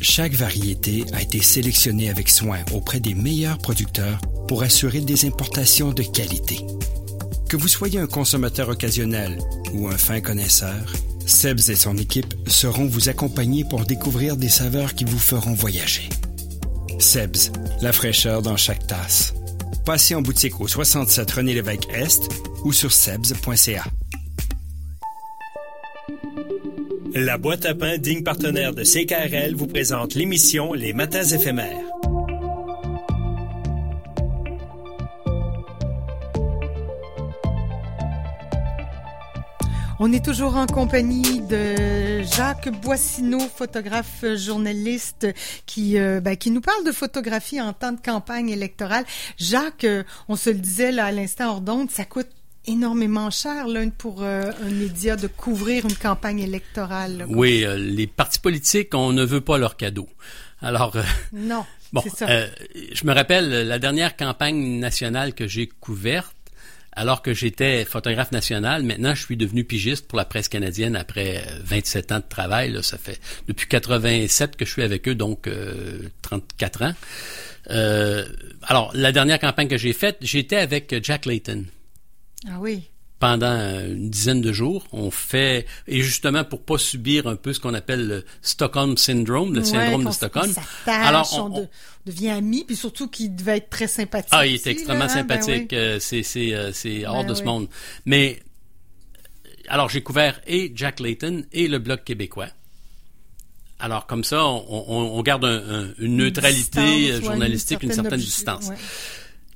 chaque 0.00 0.34
variété 0.34 1.04
a 1.12 1.22
été 1.22 1.40
sélectionnée 1.40 2.08
avec 2.08 2.28
soin 2.28 2.60
auprès 2.72 3.00
des 3.00 3.14
meilleurs 3.14 3.58
producteurs 3.58 4.20
pour 4.46 4.62
assurer 4.62 5.00
des 5.00 5.26
importations 5.26 5.92
de 5.92 6.02
qualité. 6.02 6.60
Que 7.48 7.56
vous 7.56 7.68
soyez 7.68 7.98
un 7.98 8.06
consommateur 8.06 8.68
occasionnel 8.68 9.38
ou 9.72 9.88
un 9.88 9.96
fin 9.96 10.20
connaisseur, 10.20 10.92
Sebs 11.28 11.68
et 11.68 11.76
son 11.76 11.96
équipe 11.98 12.34
seront 12.46 12.86
vous 12.86 13.10
accompagner 13.10 13.62
pour 13.62 13.84
découvrir 13.84 14.36
des 14.36 14.48
saveurs 14.48 14.94
qui 14.94 15.04
vous 15.04 15.18
feront 15.18 15.52
voyager. 15.52 16.08
Sebs, 16.98 17.52
la 17.82 17.92
fraîcheur 17.92 18.40
dans 18.40 18.56
chaque 18.56 18.86
tasse 18.86 19.34
passez 19.88 20.14
en 20.14 20.20
boutique 20.20 20.60
au 20.60 20.68
67 20.68 21.30
René 21.30 21.54
Lévesque 21.54 21.88
Est 21.90 22.28
ou 22.62 22.74
sur 22.74 22.92
sebs.ca. 22.92 23.84
La 27.14 27.38
boîte 27.38 27.64
à 27.64 27.74
pain, 27.74 27.96
digne 27.96 28.22
partenaire 28.22 28.74
de 28.74 28.84
CKRL, 28.84 29.54
vous 29.54 29.66
présente 29.66 30.14
l'émission 30.14 30.74
Les 30.74 30.92
Matins 30.92 31.24
éphémères. 31.24 31.87
On 40.00 40.12
est 40.12 40.24
toujours 40.24 40.54
en 40.54 40.66
compagnie 40.66 41.40
de 41.40 42.22
Jacques 42.22 42.68
Boissineau, 42.68 43.40
photographe 43.40 44.24
journaliste, 44.36 45.26
qui 45.66 45.98
euh, 45.98 46.20
ben, 46.20 46.36
qui 46.36 46.52
nous 46.52 46.60
parle 46.60 46.84
de 46.84 46.92
photographie 46.92 47.60
en 47.60 47.72
temps 47.72 47.90
de 47.90 48.00
campagne 48.00 48.48
électorale. 48.48 49.04
Jacques, 49.38 49.82
euh, 49.82 50.04
on 50.28 50.36
se 50.36 50.50
le 50.50 50.58
disait 50.58 50.92
là 50.92 51.06
à 51.06 51.10
l'instant 51.10 51.50
hors 51.50 51.60
d'onde, 51.60 51.90
ça 51.90 52.04
coûte 52.04 52.28
énormément 52.66 53.28
cher 53.30 53.66
là, 53.66 53.80
pour 53.98 54.22
euh, 54.22 54.52
un 54.64 54.70
média 54.70 55.16
de 55.16 55.26
couvrir 55.26 55.84
une 55.84 55.96
campagne 55.96 56.38
électorale. 56.38 57.26
oui, 57.28 57.66
les 57.76 58.06
partis 58.06 58.38
politiques, 58.38 58.94
on 58.94 59.12
ne 59.12 59.24
veut 59.24 59.40
pas 59.40 59.58
leur 59.58 59.76
cadeau. 59.76 60.08
Alors 60.62 60.96
non. 61.32 61.64
Bon, 61.92 62.02
je 62.04 63.04
me 63.04 63.12
rappelle 63.12 63.66
la 63.66 63.78
dernière 63.80 64.16
campagne 64.16 64.78
nationale 64.78 65.34
que 65.34 65.48
j'ai 65.48 65.66
couverte 65.66 66.36
alors 66.98 67.22
que 67.22 67.32
j'étais 67.32 67.84
photographe 67.84 68.32
national, 68.32 68.82
maintenant 68.82 69.14
je 69.14 69.22
suis 69.22 69.36
devenu 69.36 69.62
pigiste 69.62 70.08
pour 70.08 70.18
la 70.18 70.24
presse 70.24 70.48
canadienne 70.48 70.96
après 70.96 71.44
27 71.62 72.10
euh, 72.10 72.16
ans 72.16 72.18
de 72.18 72.24
travail. 72.28 72.76
ça 72.82 72.98
fait 72.98 73.20
depuis 73.46 73.68
87 73.68 74.56
que 74.56 74.64
je 74.64 74.70
suis 74.72 74.82
avec 74.82 75.06
eux, 75.06 75.14
donc 75.14 75.48
34 76.22 76.82
euh, 76.82 76.86
ans. 76.86 76.94
Euh, 77.70 78.26
alors, 78.64 78.90
la 78.94 79.12
dernière 79.12 79.38
campagne 79.38 79.68
que 79.68 79.78
j'ai 79.78 79.92
faite, 79.92 80.16
j'étais 80.22 80.56
avec 80.56 80.92
Jack 81.04 81.26
Layton. 81.26 81.66
Ah 82.48 82.58
oui 82.58 82.82
pendant 83.18 83.80
une 83.80 84.10
dizaine 84.10 84.40
de 84.40 84.52
jours. 84.52 84.86
On 84.92 85.10
fait 85.10 85.66
et 85.86 86.02
justement 86.02 86.44
pour 86.44 86.62
pas 86.62 86.78
subir 86.78 87.26
un 87.26 87.36
peu 87.36 87.52
ce 87.52 87.60
qu'on 87.60 87.74
appelle 87.74 88.06
le 88.06 88.24
Stockholm 88.42 88.96
syndrome, 88.96 89.54
le 89.54 89.64
syndrome 89.64 90.04
de 90.04 90.10
Stockholm. 90.10 90.52
Alors 90.86 91.28
on, 91.32 91.68
devient 92.06 92.30
amis, 92.30 92.64
puis 92.64 92.76
surtout 92.76 93.08
qu'il 93.08 93.34
devait 93.34 93.58
être 93.58 93.70
très 93.70 93.88
sympathique. 93.88 94.30
Ah, 94.32 94.46
il 94.46 94.54
était 94.54 94.70
extrêmement 94.70 95.04
hein? 95.04 95.24
ben 95.24 95.40
sympathique. 95.40 95.72
Euh, 95.72 95.98
c'est 96.00 96.22
c'est 96.22 96.54
euh, 96.54 96.72
c'est 96.72 97.06
hors 97.06 97.24
ben 97.24 97.30
de 97.30 97.34
ce 97.34 97.42
monde. 97.42 97.68
Mais 98.06 98.40
alors 99.68 99.88
j'ai 99.88 100.02
couvert 100.02 100.40
et 100.46 100.72
Jack 100.74 101.00
Layton 101.00 101.44
et 101.52 101.68
le 101.68 101.78
bloc 101.78 102.04
québécois. 102.04 102.48
Alors 103.80 104.06
comme 104.06 104.24
ça, 104.24 104.44
on, 104.44 104.84
on, 104.88 105.22
garde 105.22 105.44
une 105.98 106.16
neutralité 106.16 107.22
journalistique, 107.22 107.84
une 107.84 107.92
certaine, 107.92 108.18
distance 108.18 108.72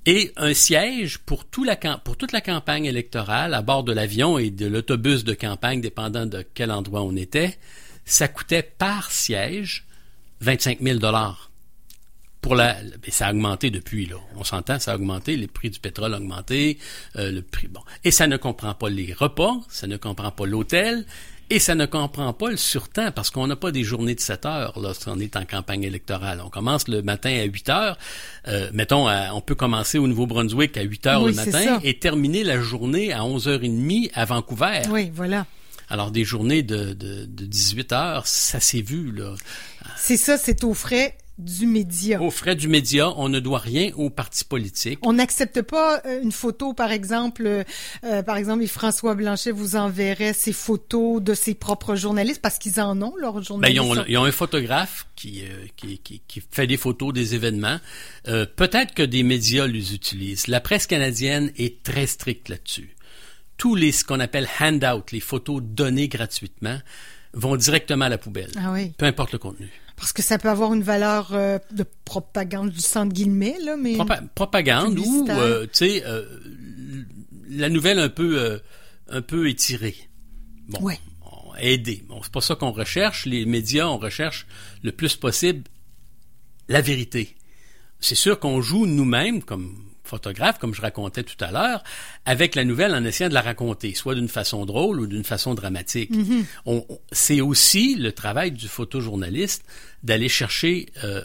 et 0.07 0.33
un 0.37 0.55
siège 0.55 1.19
pour, 1.19 1.45
toute 1.45 1.67
la 1.67 2.41
campagne 2.41 2.85
électorale 2.87 3.55
à 3.55 3.63
bord 3.63 3.85
de 3.85 3.93
l'avion 3.93 4.39
et 4.39 4.51
de 4.51 4.67
l'autobus 4.67 5.25
de 5.25 5.35
campagne, 5.35 5.81
dépendant 5.81 6.27
de 6.27 6.45
quel 6.55 6.73
endroit 6.73 7.03
on 7.03 7.15
était, 7.15 7.59
ça 8.05 8.29
coûtait 8.29 8.63
par 8.63 9.13
siège 9.13 9.87
25 10.41 10.81
000 10.81 10.99
dollars. 10.99 11.51
Pour 12.41 12.57
la, 12.57 12.77
ça 13.09 13.29
a 13.29 13.31
augmenté 13.31 13.71
depuis 13.71 14.07
là. 14.07 14.17
On 14.35 14.43
s'entend, 14.43 14.81
ça 14.81 14.93
a 14.93 14.97
augmenté, 14.97 15.37
les 15.37 15.47
prix 15.47 15.71
du 15.71 15.79
pétrole 15.79 16.13
ont 16.13 16.17
augmenté, 16.17 16.79
euh, 17.15 17.31
le 17.31 17.41
prix 17.41 17.69
bon. 17.69 17.83
Et 18.03 18.11
ça 18.11 18.27
ne 18.27 18.37
comprend 18.37 18.75
pas 18.75 18.91
les 18.91 19.13
repas, 19.13 19.61
ça 19.69 19.87
ne 19.87 19.97
comprend 19.97 20.33
pas 20.33 20.45
l'hôtel, 20.45 21.07
et 21.53 21.59
ça 21.59 21.75
ne 21.75 21.85
comprend 21.85 22.33
pas 22.33 22.51
le 22.51 22.57
surtemps 22.57 23.13
parce 23.13 23.29
qu'on 23.29 23.47
n'a 23.47 23.57
pas 23.57 23.73
des 23.73 23.85
journées 23.85 24.15
de 24.15 24.21
7 24.21 24.47
heures 24.47 24.79
lorsqu'on 24.81 25.21
est 25.21 25.37
en 25.37 25.45
campagne 25.45 25.83
électorale. 25.83 26.41
On 26.43 26.49
commence 26.49 26.89
le 26.89 27.03
matin 27.03 27.29
à 27.29 27.45
8 27.45 27.69
heures. 27.69 27.99
Euh, 28.49 28.71
mettons, 28.73 29.07
on 29.11 29.41
peut 29.43 29.55
commencer 29.55 29.99
au 29.99 30.07
Nouveau-Brunswick 30.07 30.79
à 30.79 30.83
8 30.83 31.07
heures 31.09 31.27
le 31.27 31.33
matin 31.35 31.79
et 31.85 31.99
terminer 31.99 32.43
la 32.43 32.59
journée 32.59 33.13
à 33.13 33.21
11h30 33.21 34.13
à 34.15 34.25
Vancouver. 34.25 34.81
Oui, 34.91 35.13
voilà. 35.15 35.45
Alors, 35.91 36.11
des 36.11 36.25
journées 36.25 36.63
de, 36.63 36.95
de, 36.95 37.27
de 37.27 37.45
18 37.45 37.93
heures, 37.93 38.27
ça 38.27 38.59
s'est 38.59 38.81
vu, 38.81 39.13
là. 39.13 39.35
C'est 39.99 40.17
ça, 40.17 40.39
c'est 40.39 40.65
au 40.65 40.73
frais 40.73 41.19
du 41.43 41.67
média. 41.67 42.21
Aux 42.23 42.31
frais 42.31 42.57
du 42.57 42.69
média, 42.69 43.11
on 43.17 43.29
ne 43.29 43.41
doit 43.41 43.59
rien 43.59 43.91
aux 43.97 44.11
partis 44.11 44.45
politiques. 44.45 44.99
On 45.03 45.15
n'accepte 45.15 45.63
pas 45.63 46.01
euh, 46.07 46.23
une 46.23 46.33
photo, 46.33 46.73
par 46.75 46.93
exemple, 46.93 47.47
euh, 47.47 47.65
euh, 48.05 48.23
par 48.23 48.37
exemple, 48.37 48.67
François 48.67 49.15
Blanchet 49.15 49.51
vous 49.51 49.77
enverrait 49.77 50.33
ses 50.33 50.53
photos 50.53 51.23
de 51.23 51.35
ses 51.35 51.55
propres 51.55 51.95
journalistes 51.97 52.41
parce 52.41 52.59
qu'ils 52.59 52.81
en 52.81 53.01
ont, 53.03 53.15
leurs 53.17 53.35
Ben, 53.35 53.43
journalistes. 53.43 53.77
ils, 53.77 53.81
ont, 53.81 54.05
ils 54.09 54.19
ont 54.19 54.25
un 54.25 54.33
photographe 54.33 55.07
qui, 55.17 55.43
euh, 55.43 55.67
qui, 55.77 55.99
qui, 55.99 56.23
qui 56.27 56.43
fait 56.51 56.67
des 56.67 56.77
photos 56.77 57.13
des 57.13 57.35
événements. 57.35 57.79
Euh, 58.29 58.47
Peut-être 58.57 58.95
que 58.95 59.03
des 59.03 59.23
médias 59.23 59.67
les 59.67 59.95
utilisent. 59.95 60.47
La 60.49 60.61
presse 60.61 60.87
canadienne 60.87 61.53
est 61.57 61.83
très 61.83 62.07
stricte 62.07 62.49
là-dessus. 62.49 62.95
Tous 63.57 63.75
les 63.75 63.93
ce 63.93 64.05
qu'on 64.05 64.19
appelle 64.21 64.49
handouts, 64.61 65.05
les 65.13 65.21
photos 65.21 65.63
données 65.63 66.09
gratuitement, 66.09 66.79
vont 67.35 67.57
directement 67.57 68.05
à 68.05 68.09
la 68.09 68.19
poubelle. 68.19 68.51
Ah 68.57 68.73
oui. 68.73 68.93
Peu 68.99 69.07
importe 69.07 69.33
le 69.33 69.39
contenu. 69.39 69.69
Parce 69.97 70.13
que 70.13 70.23
ça 70.23 70.39
peut 70.39 70.49
avoir 70.49 70.75
une 70.75 70.83
valeur 70.83 71.31
euh, 71.33 71.59
de 71.71 71.85
propagande 72.05 72.71
du 72.71 72.81
centre 72.81 73.13
guillemets, 73.13 73.57
là, 73.63 73.77
mais... 73.77 73.95
Propa- 73.95 74.27
propagande 74.35 74.99
ou 74.99 75.27
euh, 75.29 75.63
tu 75.65 75.71
sais 75.73 76.03
euh, 76.07 76.25
la 77.49 77.69
nouvelle 77.69 77.99
un 77.99 78.09
peu 78.09 78.39
euh, 78.41 78.59
un 79.09 79.23
peu 79.23 79.49
étirée. 79.49 79.97
Bon, 80.69 80.81
Ouais. 80.83 80.99
aider. 81.61 82.03
Bon, 82.09 82.21
c'est 82.23 82.33
pas 82.33 82.41
ça 82.41 82.55
qu'on 82.55 82.73
recherche. 82.73 83.27
Les 83.27 83.45
médias, 83.45 83.87
on 83.87 83.99
recherche 83.99 84.47
le 84.83 84.93
plus 84.93 85.17
possible 85.17 85.63
la 86.69 86.81
vérité. 86.81 87.37
C'est 88.01 88.15
sûr 88.15 88.41
qu'on 88.41 88.61
joue 88.63 88.87
nous-mêmes 88.87 89.43
comme 89.43 89.77
photographe, 90.05 90.59
comme 90.59 90.75
je 90.75 90.81
racontais 90.83 91.23
tout 91.23 91.37
à 91.45 91.51
l'heure, 91.53 91.83
avec 92.25 92.55
la 92.55 92.65
nouvelle 92.65 92.95
en 92.95 93.05
essayant 93.05 93.29
de 93.29 93.35
la 93.35 93.41
raconter, 93.43 93.95
soit 93.95 94.15
d'une 94.15 94.29
façon 94.29 94.67
drôle 94.67 95.01
ou 95.01 95.07
d'une 95.07 95.25
façon 95.25 95.55
dramatique. 95.55 96.11
On- 96.67 96.85
on- 96.89 96.99
c'est 97.13 97.41
aussi 97.41 97.95
le 97.95 98.13
travail 98.13 98.51
du 98.53 98.69
photojournaliste 98.69 99.65
d'aller 100.03 100.29
chercher 100.29 100.87
euh, 101.05 101.25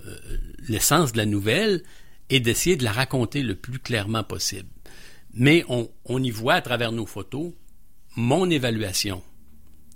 l'essence 0.68 1.12
de 1.14 1.18
la 1.18 1.26
nouvelle 1.26 1.84
et 2.30 2.40
d'essayer 2.40 2.76
de 2.76 2.84
la 2.84 2.92
raconter 2.92 3.42
le 3.42 3.56
plus 3.56 3.80
clairement 3.80 4.24
possible. 4.24 4.70
Mais 5.34 5.64
on, 5.70 5.90
on 6.06 6.22
y 6.24 6.30
voit 6.32 6.56
à 6.56 6.62
travers 6.62 6.92
nos 6.92 7.06
photos 7.06 7.52
mon 8.16 8.50
évaluation. 8.50 9.22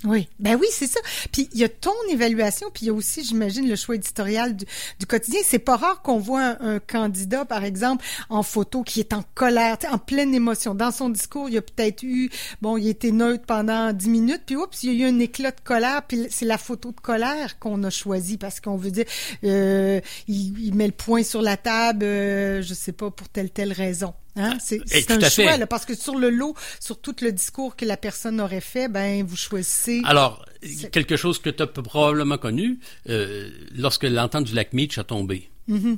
Oui, 0.04 0.28
ben 0.40 0.58
oui, 0.60 0.66
c'est 0.72 0.88
ça. 0.88 1.00
Puis 1.32 1.48
il 1.54 1.60
y 1.60 1.64
a 1.64 1.70
ton 1.70 1.94
évaluation, 2.10 2.70
puis 2.74 2.86
il 2.86 2.88
y 2.88 2.90
a 2.90 2.94
aussi, 2.94 3.24
j'imagine, 3.24 3.68
le 3.70 3.76
choix 3.76 3.96
éditorial 3.96 4.56
du, 4.56 4.66
du 5.00 5.06
quotidien. 5.06 5.42
C'est 5.44 5.60
pas 5.60 5.78
rare 5.78 6.02
qu'on 6.02 6.18
voit 6.18 6.58
un, 6.62 6.80
candidat, 6.80 7.46
par 7.46 7.64
exemple, 7.64 8.04
en 8.30 8.42
photo 8.42 8.82
qui 8.82 9.00
est 9.00 9.14
en 9.14 9.24
colère, 9.36 9.78
en 9.92 10.00
pleine 10.00 10.34
émotion. 10.34 10.74
Dans 10.74 10.92
son 10.92 11.10
discours, 11.10 11.50
il 11.50 11.56
y 11.56 11.58
a 11.58 11.62
peut-être 11.62 12.02
eu, 12.04 12.30
bon, 12.62 12.78
il 12.78 12.88
était 12.88 13.12
neutre 13.12 13.46
pendant 13.46 13.94
dix 13.94 14.10
minutes, 14.10 14.42
puis 14.46 14.56
oups, 14.56 14.84
il 14.84 14.94
y 14.94 15.04
a 15.04 15.06
eu 15.06 15.10
un 15.10 15.20
éclat 15.20 15.52
de 15.52 15.62
colère, 15.64 16.02
puis 16.08 16.28
c'est 16.30 16.46
la 16.46 16.58
photo 16.58 16.92
de 16.92 17.00
colère 17.00 17.60
qu'on 17.60 17.84
a 17.84 17.90
choisie 17.92 18.38
parce 18.38 18.60
qu'on 18.60 18.78
veut 18.78 18.92
dire, 18.92 19.06
euh, 19.44 20.02
il, 20.28 20.60
il 20.60 20.74
met 20.74 20.88
le 20.88 20.94
point 20.94 21.24
sur 21.24 21.42
la 21.42 21.58
table, 21.58 22.06
euh, 22.06 22.62
je 22.62 22.74
sais 22.74 22.92
pas 22.94 23.12
pour 23.12 23.30
telle 23.30 23.52
telle 23.52 23.74
raison. 23.74 24.14
Hein? 24.36 24.58
C'est 24.60 24.78
Eh, 24.78 25.02
c'est 25.02 25.06
tout 25.06 25.26
un 25.26 25.30
choix, 25.30 25.58
là, 25.58 25.68
parce 25.68 25.86
que 25.86 25.96
sur 25.96 26.18
le 26.18 26.30
lot, 26.30 26.56
sur 26.80 27.00
tout 27.00 27.16
le 27.22 27.32
discours 27.32 27.76
que 27.76 27.86
la 27.86 27.98
personne 27.98 28.40
aurait 28.40 28.62
fait, 28.62 28.88
ben 28.88 29.26
vous 29.26 29.36
choisissez. 29.36 30.02
Alors, 30.06 30.46
quelque 30.92 31.18
chose 31.18 31.40
que 31.40 31.50
tu 31.50 31.64
as 31.64 31.68
probablement 31.68 32.38
connu, 32.38 32.80
euh, 33.10 33.50
lorsque 33.76 34.04
l'entente 34.04 34.46
du 34.46 34.54
lac 34.54 34.74
Meach 34.74 34.98
a 34.98 35.04
tombé. 35.04 35.50
Mm-hmm. 35.70 35.98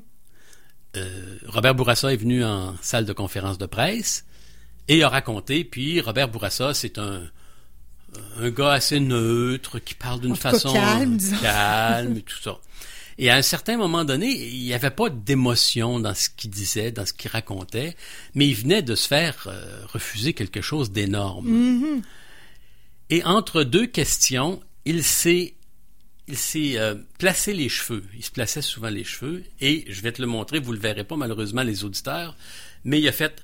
Euh, 0.96 1.38
Robert 1.48 1.76
Bourassa 1.76 2.13
est 2.13 2.17
venu 2.17 2.43
en 2.43 2.76
salle 2.82 3.06
de 3.06 3.13
conférence 3.13 3.58
de 3.58 3.65
presse 3.65 4.26
et 4.88 5.04
a 5.04 5.10
raconté, 5.10 5.63
puis 5.63 6.02
Robert 6.02 6.28
Bourassa, 6.30 6.74
c'est 6.74 6.98
un, 6.98 7.22
un 8.38 8.50
gars 8.50 8.72
assez 8.72 9.00
neutre, 9.00 9.80
qui 9.80 9.96
parle 9.96 10.22
d'une 10.22 10.38
cas, 10.38 10.52
façon 10.52 10.74
calme, 10.74 11.17
disons. 11.17 11.38
calme 11.38 12.17
et 12.17 12.22
tout 12.22 12.39
ça. 12.41 12.58
Et 13.17 13.30
à 13.30 13.36
un 13.36 13.41
certain 13.41 13.78
moment 13.78 14.06
donné, 14.06 14.28
il 14.28 14.63
n'y 14.63 14.73
avait 14.73 14.89
pas 14.89 15.10
d'émotion 15.10 15.99
dans 15.99 16.13
ce 16.13 16.30
qu'il 16.30 16.49
disait, 16.49 16.91
dans 16.91 17.06
ce 17.06 17.13
qu'il 17.13 17.30
racontait, 17.30 17.95
mais 18.34 18.47
il 18.47 18.56
venait 18.56 18.82
de 18.82 18.95
se 18.95 19.08
faire 19.08 19.47
euh, 19.47 19.86
refuser 19.91 20.34
quelque 20.34 20.62
chose 20.62 20.91
d'énorme. 20.91 21.49
Mm-hmm. 21.49 22.02
Et 23.12 23.23
entre 23.23 23.63
deux 23.63 23.86
questions, 23.86 24.62
il 24.86 25.04
s'est 25.04 25.54
il 26.28 26.38
s'est 26.38 26.78
euh, 26.78 26.95
placé 27.17 27.54
les 27.54 27.69
cheveux. 27.69 28.04
Il 28.15 28.23
se 28.23 28.32
plaçait 28.32 28.62
souvent 28.62 28.89
les 28.89 29.04
cheveux 29.04 29.43
et 29.60 29.86
je 29.89 30.02
vais 30.02 30.12
te 30.12 30.21
le 30.21 30.28
montrer, 30.28 30.60
vous 30.60 30.71
le 30.71 30.80
verrez 30.80 31.04
pas 31.04 31.17
malheureusement 31.17 31.63
les 31.63 31.84
auditeurs, 31.84 32.36
mais 32.86 32.99
il 32.99 33.08
a 33.08 33.12
fait 33.12 33.43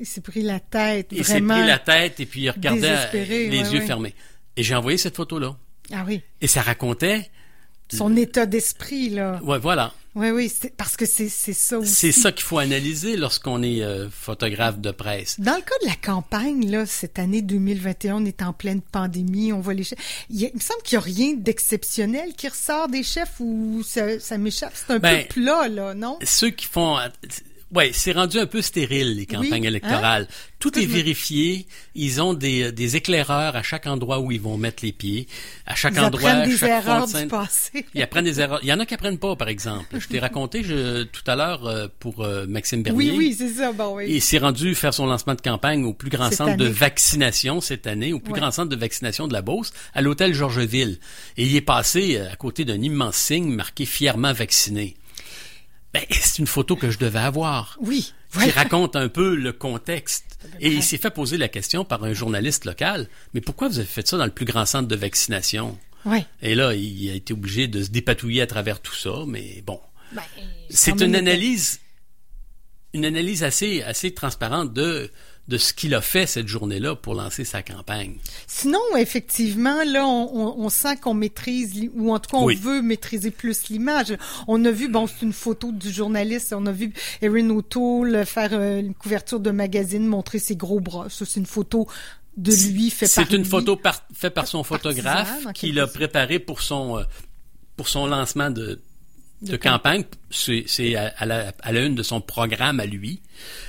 Il 0.00 0.06
s'est 0.06 0.20
pris 0.20 0.42
la 0.42 0.58
tête, 0.58 1.08
il 1.12 1.24
s'est 1.24 1.40
pris 1.40 1.64
la 1.64 1.78
tête 1.78 2.18
et 2.20 2.26
puis 2.26 2.42
il 2.42 2.50
regardait 2.50 2.96
euh, 3.14 3.24
les 3.24 3.48
ouais, 3.48 3.70
yeux 3.70 3.80
ouais. 3.80 3.86
fermés. 3.86 4.14
Et 4.56 4.62
j'ai 4.62 4.74
envoyé 4.74 4.98
cette 4.98 5.16
photo 5.16 5.38
là 5.38 5.56
Ah 5.92 6.04
oui, 6.06 6.22
et 6.40 6.46
ça 6.46 6.62
racontait 6.62 7.30
son 7.96 8.16
état 8.16 8.46
d'esprit, 8.46 9.10
là. 9.10 9.40
ouais 9.44 9.58
voilà, 9.58 9.92
Oui, 10.14 10.30
oui, 10.30 10.52
parce 10.76 10.96
que 10.96 11.06
c'est 11.06 11.28
ça 11.28 11.78
aussi. 11.78 11.92
c'est 11.94 12.12
ça 12.12 12.32
qu'il 12.32 12.44
faut 12.44 12.58
analyser 12.58 13.16
lorsqu'on 13.16 13.62
est 13.62 13.82
euh, 13.82 14.08
photographe 14.10 14.78
de 14.78 14.90
presse. 14.90 15.38
Dans 15.40 15.54
le 15.56 15.62
cas 15.62 15.74
de 15.82 15.86
la 15.88 15.94
campagne, 15.96 16.70
là, 16.70 16.84
cette 16.86 17.18
année 17.18 17.42
2021, 17.42 18.16
on 18.16 18.24
est 18.24 18.42
en 18.42 18.52
pleine 18.52 18.80
pandémie, 18.82 19.52
on 19.52 19.60
voit 19.60 19.74
les 19.74 19.84
chefs. 19.84 19.98
Il 20.30 20.50
me 20.54 20.60
semble 20.60 20.82
qu'il 20.84 20.98
n'y 20.98 21.02
a 21.02 21.06
rien 21.06 21.34
d'exceptionnel 21.34 22.34
qui 22.36 22.48
ressort 22.48 22.88
des 22.88 23.02
chefs 23.02 23.40
ou 23.40 23.82
ça, 23.86 24.18
ça 24.20 24.36
m'échappe. 24.38 24.72
C'est 24.74 24.92
un 24.94 24.98
Ben, 24.98 25.24
peu 25.26 25.40
plat, 25.40 25.68
là, 25.68 25.94
non? 25.94 26.18
ceux 26.24 26.50
qui 26.50 26.66
font 26.66 26.96
ouais, 27.74 27.90
c'est 27.92 28.12
rendu 28.12 28.38
un 28.38 28.46
peu 28.46 28.62
stérile 28.62 29.16
les 29.16 29.26
campagnes 29.26 29.62
Oui, 29.62 29.66
électorales. 29.68 30.28
Tout 30.58 30.78
est 30.78 30.86
vérifié, 30.86 31.66
ils 31.96 32.22
ont 32.22 32.34
des, 32.34 32.70
des 32.70 32.94
éclaireurs 32.96 33.56
à 33.56 33.62
chaque 33.64 33.86
endroit 33.88 34.20
où 34.20 34.30
ils 34.30 34.40
vont 34.40 34.56
mettre 34.56 34.84
les 34.84 34.92
pieds, 34.92 35.26
à 35.66 35.74
chaque 35.74 35.94
Ils 35.94 36.00
endroit, 36.00 36.30
apprennent 36.30 36.48
des 36.50 36.56
chaque 36.56 36.70
erreurs 36.70 37.06
du 37.08 37.26
passé. 37.26 37.84
Ils 37.94 38.02
apprennent 38.02 38.24
des 38.24 38.40
erreurs. 38.40 38.60
Il 38.62 38.68
y 38.68 38.72
en 38.72 38.78
a 38.78 38.86
qui 38.86 38.94
apprennent 38.94 39.18
pas, 39.18 39.34
par 39.34 39.48
exemple. 39.48 39.86
Je 39.98 40.06
t'ai 40.06 40.18
raconté 40.20 40.62
je, 40.62 41.02
tout 41.02 41.22
à 41.26 41.34
l'heure 41.34 41.66
euh, 41.66 41.88
pour 41.98 42.20
euh, 42.22 42.46
Maxime 42.46 42.82
Bernier. 42.84 43.10
Oui, 43.10 43.14
oui, 43.16 43.34
c'est 43.36 43.48
ça, 43.48 43.72
bon, 43.72 43.96
oui. 43.96 44.04
Il 44.08 44.22
s'est 44.22 44.38
rendu 44.38 44.74
faire 44.76 44.94
son 44.94 45.06
lancement 45.06 45.34
de 45.34 45.40
campagne 45.40 45.84
au 45.84 45.92
plus 45.94 46.10
grand 46.10 46.28
Cette 46.28 46.38
centre 46.38 46.56
de 46.56 46.68
vaccination 46.68 47.60
cette 47.60 47.86
année, 47.88 48.12
au 48.12 48.20
plus 48.20 48.32
Ouais. 48.32 48.38
grand 48.38 48.50
centre 48.52 48.68
de 48.68 48.76
vaccination 48.76 49.26
de 49.26 49.32
la 49.32 49.42
Beauce, 49.42 49.72
à 49.94 50.00
l'hôtel 50.00 50.32
Georgeville. 50.32 50.98
Et 51.36 51.44
il 51.46 51.56
est 51.56 51.60
passé 51.60 52.16
euh, 52.18 52.30
à 52.32 52.36
côté 52.36 52.64
d'un 52.64 52.80
immense 52.80 53.16
signe 53.16 53.52
marqué 53.52 53.84
fièrement 53.84 54.32
vacciné. 54.32 54.94
Ben, 55.92 56.02
c'est 56.10 56.38
une 56.38 56.46
photo 56.46 56.76
que 56.76 56.90
je 56.90 56.98
devais 56.98 57.18
avoir. 57.18 57.78
Oui. 57.80 58.12
Qui 58.32 58.50
raconte 58.50 58.96
un 58.96 59.08
peu 59.08 59.34
le 59.34 59.52
contexte. 59.52 60.38
Et 60.58 60.68
il 60.68 60.82
s'est 60.82 60.96
fait 60.96 61.10
poser 61.10 61.36
la 61.36 61.48
question 61.48 61.84
par 61.84 62.02
un 62.04 62.14
journaliste 62.14 62.64
local. 62.64 63.08
Mais 63.34 63.40
pourquoi 63.40 63.68
vous 63.68 63.78
avez 63.78 63.86
fait 63.86 64.06
ça 64.06 64.16
dans 64.16 64.24
le 64.24 64.30
plus 64.30 64.46
grand 64.46 64.64
centre 64.64 64.88
de 64.88 64.96
vaccination? 64.96 65.78
Ouais. 66.06 66.24
Et 66.40 66.54
là, 66.54 66.74
il 66.74 67.10
a 67.10 67.14
été 67.14 67.34
obligé 67.34 67.68
de 67.68 67.82
se 67.82 67.90
dépatouiller 67.90 68.42
à 68.42 68.46
travers 68.46 68.80
tout 68.80 68.94
ça, 68.94 69.24
mais 69.26 69.62
bon. 69.66 69.78
Ben, 70.12 70.22
C'est 70.70 71.00
une 71.00 71.14
analyse, 71.14 71.80
une 72.94 73.04
analyse 73.04 73.44
assez, 73.44 73.82
assez 73.82 74.12
transparente 74.12 74.72
de, 74.72 75.10
de 75.48 75.58
ce 75.58 75.72
qu'il 75.72 75.92
a 75.94 76.00
fait 76.00 76.26
cette 76.26 76.46
journée-là 76.46 76.94
pour 76.94 77.14
lancer 77.14 77.44
sa 77.44 77.62
campagne. 77.62 78.14
Sinon, 78.46 78.78
effectivement, 78.96 79.82
là, 79.84 80.06
on, 80.06 80.30
on- 80.34 80.64
on 80.64 80.68
sent 80.68 80.96
qu'on 81.02 81.14
maîtrise, 81.14 81.74
ou 81.94 82.12
en 82.14 82.18
tout 82.20 82.30
cas, 82.30 82.36
on 82.38 82.44
Oui. 82.46 82.54
veut 82.54 82.80
maîtriser 82.80 83.30
plus 83.32 83.68
l'image. 83.68 84.16
On 84.46 84.64
a 84.64 84.70
vu, 84.70 84.88
bon, 84.88 85.06
c'est 85.08 85.26
une 85.26 85.32
photo 85.32 85.72
du 85.72 85.90
journaliste, 85.90 86.54
on 86.56 86.64
a 86.66 86.72
vu 86.72 86.92
Erin 87.22 87.50
O'Toole 87.50 88.24
faire 88.24 88.50
euh, 88.52 88.78
une 88.80 88.94
couverture 88.94 89.40
de 89.40 89.50
magazine, 89.50 90.06
montrer 90.06 90.38
ses 90.38 90.54
gros 90.56 90.78
bras. 90.80 91.08
Ça, 91.10 91.24
c'est 91.26 91.40
une 91.40 91.46
photo 91.46 91.88
de 92.36 92.52
lui 92.72 92.88
fait 92.90 93.06
par 93.12 93.26
C'est 93.26 93.32
une 93.36 93.42
lui. 93.42 93.48
photo 93.50 93.76
par- 93.76 94.00
faite 94.14 94.34
par 94.34 94.46
son 94.46 94.62
photographe 94.62 95.46
qu'il 95.54 95.78
a 95.80 95.82
sorte. 95.82 95.94
préparé 95.96 96.38
pour 96.38 96.62
son, 96.62 96.98
euh, 96.98 97.02
pour 97.76 97.88
son 97.88 98.06
lancement 98.06 98.50
de, 98.50 98.80
de, 99.42 99.52
De 99.52 99.56
campagne. 99.56 100.04
C'est 100.30 100.94
à, 100.96 101.12
à 101.18 101.26
la, 101.26 101.52
à 101.62 101.72
la 101.72 101.80
une 101.82 101.94
de 101.94 102.02
son 102.02 102.20
programme 102.20 102.80
à 102.80 102.86
lui. 102.86 103.20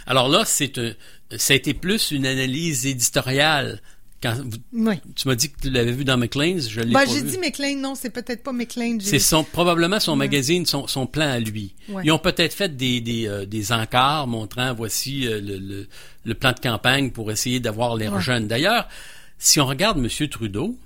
Alors 0.05 0.29
là, 0.29 0.43
c'est 0.45 0.77
un, 0.77 0.93
ça 1.37 1.53
a 1.53 1.55
été 1.55 1.73
plus 1.73 2.11
une 2.11 2.25
analyse 2.25 2.85
éditoriale. 2.85 3.81
Quand 4.21 4.35
vous- 4.41 4.57
Oui. 4.71 4.95
tu 5.15 5.27
m'as 5.27 5.35
dit 5.35 5.51
que 5.51 5.59
tu 5.63 5.69
l'avais 5.69 5.91
vu 5.91 6.05
dans 6.05 6.15
McLean's, 6.15 6.69
je 6.69 6.79
l'ai 6.79 6.93
Ben, 6.93 7.03
j'ai 7.11 7.23
dit 7.23 7.37
McLean, 7.37 7.75
non, 7.81 7.93
c'est 7.93 8.09
peut-être 8.09 8.41
pas 8.41 8.53
McLean. 8.53 8.97
C'est 9.01 9.19
son, 9.19 9.43
probablement 9.43 9.99
son 9.99 10.15
magazine, 10.15 10.65
son, 10.65 10.87
son 10.87 11.07
plan 11.07 11.27
à 11.29 11.39
lui. 11.39 11.75
Ouais. 11.89 12.03
Ils 12.05 12.11
ont 12.13 12.19
peut-être 12.19 12.53
fait 12.53 12.73
des, 12.77 13.01
des, 13.01 13.27
euh, 13.27 13.45
des 13.45 13.73
encarts 13.73 14.27
montrant 14.27 14.73
voici 14.73 15.27
euh, 15.27 15.41
le, 15.41 15.57
le, 15.57 15.87
le 16.23 16.33
plan 16.35 16.53
de 16.53 16.59
campagne 16.61 17.11
pour 17.11 17.31
essayer 17.33 17.59
d'avoir 17.59 17.97
l'air 17.97 18.13
Ouais. 18.13 18.21
jeune. 18.21 18.47
D'ailleurs, 18.47 18.87
si 19.39 19.59
on 19.59 19.65
regarde 19.65 19.97
M. 19.97 20.07
Trudeau 20.29 20.77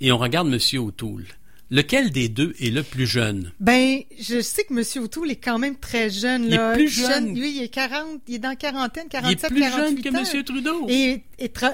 et 0.00 0.10
on 0.10 0.18
regarde 0.18 0.48
M. 0.52 0.58
O'Toole, 0.80 1.26
lequel 1.70 2.10
des 2.10 2.28
deux 2.28 2.54
est 2.60 2.70
le 2.70 2.82
plus 2.82 3.06
jeune? 3.06 3.52
Ben, 3.60 4.00
je 4.20 4.40
sais 4.40 4.64
que 4.64 4.74
M. 4.74 5.02
O'Toole 5.04 5.30
est 5.30 5.36
quand 5.36 5.58
même 5.58 5.76
très 5.76 6.10
jeune. 6.10 6.44
Il 6.44 6.54
est 6.54 6.56
Là. 6.56 6.72
plus 6.74 6.88
jeune. 6.88 7.30
Oui, 7.32 7.54
il 7.56 7.62
est 7.62 7.68
40, 7.68 8.20
il 8.28 8.34
est 8.36 8.38
dans 8.38 8.50
la 8.50 8.56
quarantaine, 8.56 9.04
Il 9.12 9.16
est 9.16 9.36
47, 9.40 9.50
plus 9.50 9.60
48 9.60 9.80
jeune 9.86 10.02
que 10.02 10.08
ans. 10.18 10.34
M. 10.34 10.44
Trudeau. 10.44 10.86
Et 10.88 11.22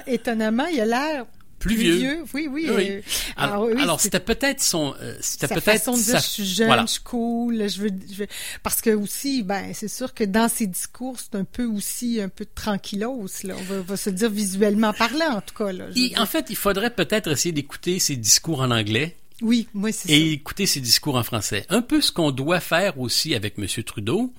étonnamment, 0.07 0.66
il 0.66 0.81
a 0.81 0.87
l'air 0.87 1.26
Plus 1.59 1.74
vieux. 1.76 2.24
Oui, 2.33 2.48
oui. 2.50 2.66
Oui. 2.74 2.88
euh, 2.90 3.00
Alors, 3.37 3.64
oui, 3.66 3.83
alors, 3.83 4.00
c'était 4.00 4.18
peut-être 4.20 4.62
son, 4.62 4.94
euh, 5.03 5.14
c'était 5.20 5.46
peut-être 5.48 5.64
façon 5.64 5.92
de 5.92 5.96
dire 5.98 6.05
sa- 6.14 6.18
je 6.18 6.26
suis 6.26 6.46
jeune, 6.46 6.66
voilà. 6.68 6.87
je 6.87 6.92
suis 6.92 7.03
cool, 7.03 7.68
je 7.68 7.83
veux, 7.83 7.90
je 8.11 8.14
veux- 8.20 8.26
parce 8.62 8.81
que 8.81 8.88
aussi 8.90 9.42
ben 9.42 9.72
c'est 9.74 9.88
sûr 9.88 10.14
que 10.14 10.24
dans 10.24 10.48
ses 10.48 10.66
discours 10.66 11.16
c'est 11.20 11.37
un 11.38 11.44
peu 11.44 11.66
aussi 11.66 12.18
un 12.18 12.31
peu 12.31 12.46
tranquillos 12.46 13.26
là, 13.44 13.55
on 13.59 13.62
va, 13.62 13.81
va 13.83 13.96
se 13.98 14.09
dire 14.09 14.31
visuellement 14.31 14.94
parlant 14.94 15.37
en 15.37 15.40
tout 15.42 15.55
cas 15.55 15.70
là. 15.70 15.90
dire. 15.90 16.18
en 16.18 16.24
fait, 16.24 16.46
il 16.48 16.57
faudrait 16.57 16.94
peut-être 16.94 17.31
essayer 17.31 17.53
d'écouter 17.53 17.98
ses 17.98 18.16
discours 18.16 18.61
en 18.62 18.70
anglais 18.70 19.16
Oui, 19.42 19.68
moi 19.74 19.92
c'est 19.92 20.09
ça. 20.09 20.14
et 20.14 20.33
écouter 20.33 20.66
ses 20.66 20.81
discours 20.81 21.16
en 21.16 21.22
français. 21.22 21.64
Un 21.68 21.83
peu 21.83 22.00
ce 22.00 22.12
qu'on 22.12 22.31
doit 22.31 22.61
faire 22.61 22.98
aussi 22.98 23.35
avec 23.35 23.55
M. 23.59 23.66
Trudeau 23.85 24.33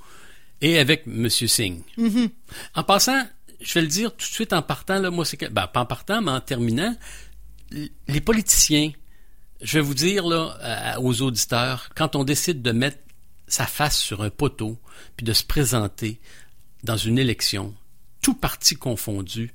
et 0.62 0.78
avec 0.78 1.04
M. 1.08 1.30
Singh. 1.30 1.82
Mhm. 1.98 2.30
En 2.76 2.84
passant, 2.84 3.24
je 3.60 3.74
vais 3.74 3.82
le 3.82 3.88
dire 3.88 4.12
tout 4.12 4.28
de 4.28 4.32
suite 4.34 4.54
en 4.54 4.62
partant, 4.62 5.00
là, 5.00 5.10
moi 5.12 5.26
c'est 5.26 5.38
que, 5.38 5.48
ben, 5.48 5.68
pas 5.68 5.82
en 5.82 5.86
partant, 5.86 6.22
mais 6.22 6.32
en 6.32 6.42
terminant, 6.42 6.96
les 8.08 8.22
politiciens, 8.22 8.92
je 9.62 9.78
vais 9.80 9.84
vous 9.84 9.94
dire 9.94 10.26
là, 10.28 10.58
à- 10.62 11.00
aux 11.00 11.22
auditeurs, 11.22 11.90
quand 11.96 12.16
on 12.16 12.24
décide 12.24 12.62
de 12.62 12.72
mettre 12.72 12.98
sa 13.48 13.66
face 13.66 13.98
sur 14.00 14.22
un 14.24 14.30
poteau, 14.30 14.78
puis 15.18 15.26
de 15.26 15.34
se 15.34 15.44
présenter 15.44 16.20
dans 16.84 16.98
une 16.98 17.18
élection, 17.20 17.74
tout 18.22 18.34
parti 18.34 18.76
confondu, 18.76 19.52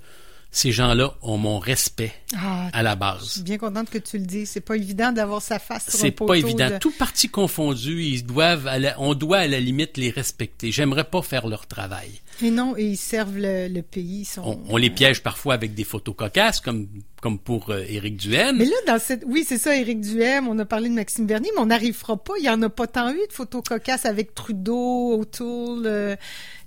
ces 0.57 0.73
gens-là 0.73 1.13
ont 1.21 1.37
mon 1.37 1.59
respect 1.59 2.15
Ah, 2.35 2.71
à 2.73 2.83
la 2.83 2.93
Je 2.93 2.97
base. 2.97 3.25
suis 3.33 3.43
bien 3.43 3.59
contente 3.59 3.91
que 3.91 3.99
tu 3.99 4.17
le 4.17 4.25
dises. 4.25 4.49
C'est 4.51 4.63
pas 4.63 4.75
évident 4.77 5.13
d'avoir 5.13 5.43
sa 5.43 5.59
face 5.59 5.85
sur 5.91 5.99
un 5.99 6.03
C'est 6.03 6.11
pas 6.13 6.33
évident. 6.35 6.71
de- 6.71 6.79
Tout 6.79 6.93
parti 6.93 7.29
confondu, 7.29 8.03
ils 8.03 8.25
doivent, 8.25 8.67
à 8.67 8.79
la- 8.79 8.99
on 8.99 9.13
doit 9.15 9.39
à 9.41 9.47
la 9.47 9.61
limite 9.61 9.99
les 9.99 10.09
respecter. 10.09 10.73
J'aimerais 10.73 11.05
pas 11.05 11.21
faire 11.21 11.47
leur 11.47 11.67
travail. 11.67 12.11
Et 12.43 12.51
non, 12.51 12.77
et 12.77 12.85
ils 12.85 12.97
servent 12.97 13.39
le, 13.39 13.69
le 13.69 13.83
pays. 13.83 14.25
sont- 14.25 14.43
On, 14.69 14.75
on 14.75 14.77
les 14.77 14.91
piège 14.91 15.23
parfois 15.23 15.55
avec 15.55 15.75
des 15.75 15.85
photos 15.85 16.15
cocasses, 16.17 16.61
comme 16.61 16.87
comme 17.23 17.39
pour 17.39 17.71
euh, 17.71 17.83
Éric 17.89 18.17
Duhem. 18.19 18.57
Mais 18.59 18.67
là, 18.67 18.77
dans 18.87 18.99
cette, 19.01 19.23
oui, 19.27 19.45
c'est 19.49 19.59
ça, 19.59 19.75
Éric 19.77 20.01
Duhem, 20.01 20.47
on 20.49 20.59
a 20.59 20.65
parlé 20.65 20.89
de 20.89 20.95
Maxime 20.95 21.27
Bernier, 21.27 21.51
mais 21.57 21.63
on 21.63 21.67
n'arrivera 21.67 22.17
pas. 22.17 22.35
Il 22.39 22.45
y 22.45 22.51
en 22.51 22.61
a 22.63 22.69
pas 22.69 22.87
tant 22.87 23.11
eu 23.11 23.15
de 23.27 23.33
photos 23.33 23.63
cocasses 23.67 24.05
avec 24.05 24.35
Trudeau, 24.35 25.19
O'Toole, 25.21 25.87
euh, 25.87 26.17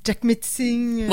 Jack 0.04 0.24
Metzing. 0.24 1.04
euh, 1.04 1.08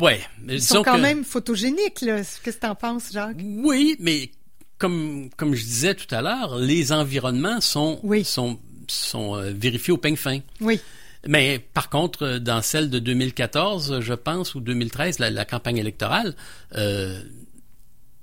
Ouais, 0.00 0.20
ils 0.48 0.62
sont 0.62 0.82
quand 0.82 0.96
que- 0.96 1.00
même 1.00 1.24
photogéniques. 1.24 2.04
Qu'est-ce 2.04 2.40
que 2.40 2.50
t'en 2.50 2.74
penses, 2.74 3.10
Jacques? 3.12 3.36
Oui, 3.42 3.96
mais 3.98 4.30
comme 4.78 5.28
comme 5.36 5.54
je 5.54 5.64
disais 5.64 5.94
tout 5.94 6.12
à 6.14 6.22
l'heure, 6.22 6.56
les 6.58 6.92
environnements 6.92 7.60
sont 7.60 7.98
Oui. 8.02 8.24
sont 8.24 8.58
sont 8.88 9.34
euh, 9.36 9.50
vérifiés 9.54 9.92
au 9.92 9.96
peigne 9.98 10.16
fin. 10.16 10.38
Oui. 10.60 10.78
Mais 11.28 11.58
par 11.58 11.90
contre, 11.90 12.22
euh, 12.22 12.38
dans 12.38 12.62
celle 12.62 12.90
de 12.90 12.98
2014, 12.98 14.00
je 14.00 14.14
pense, 14.14 14.54
ou 14.54 14.60
2013, 14.60 15.18
la, 15.18 15.30
la 15.30 15.44
campagne 15.44 15.78
électorale, 15.78 16.34
euh, 16.74 17.22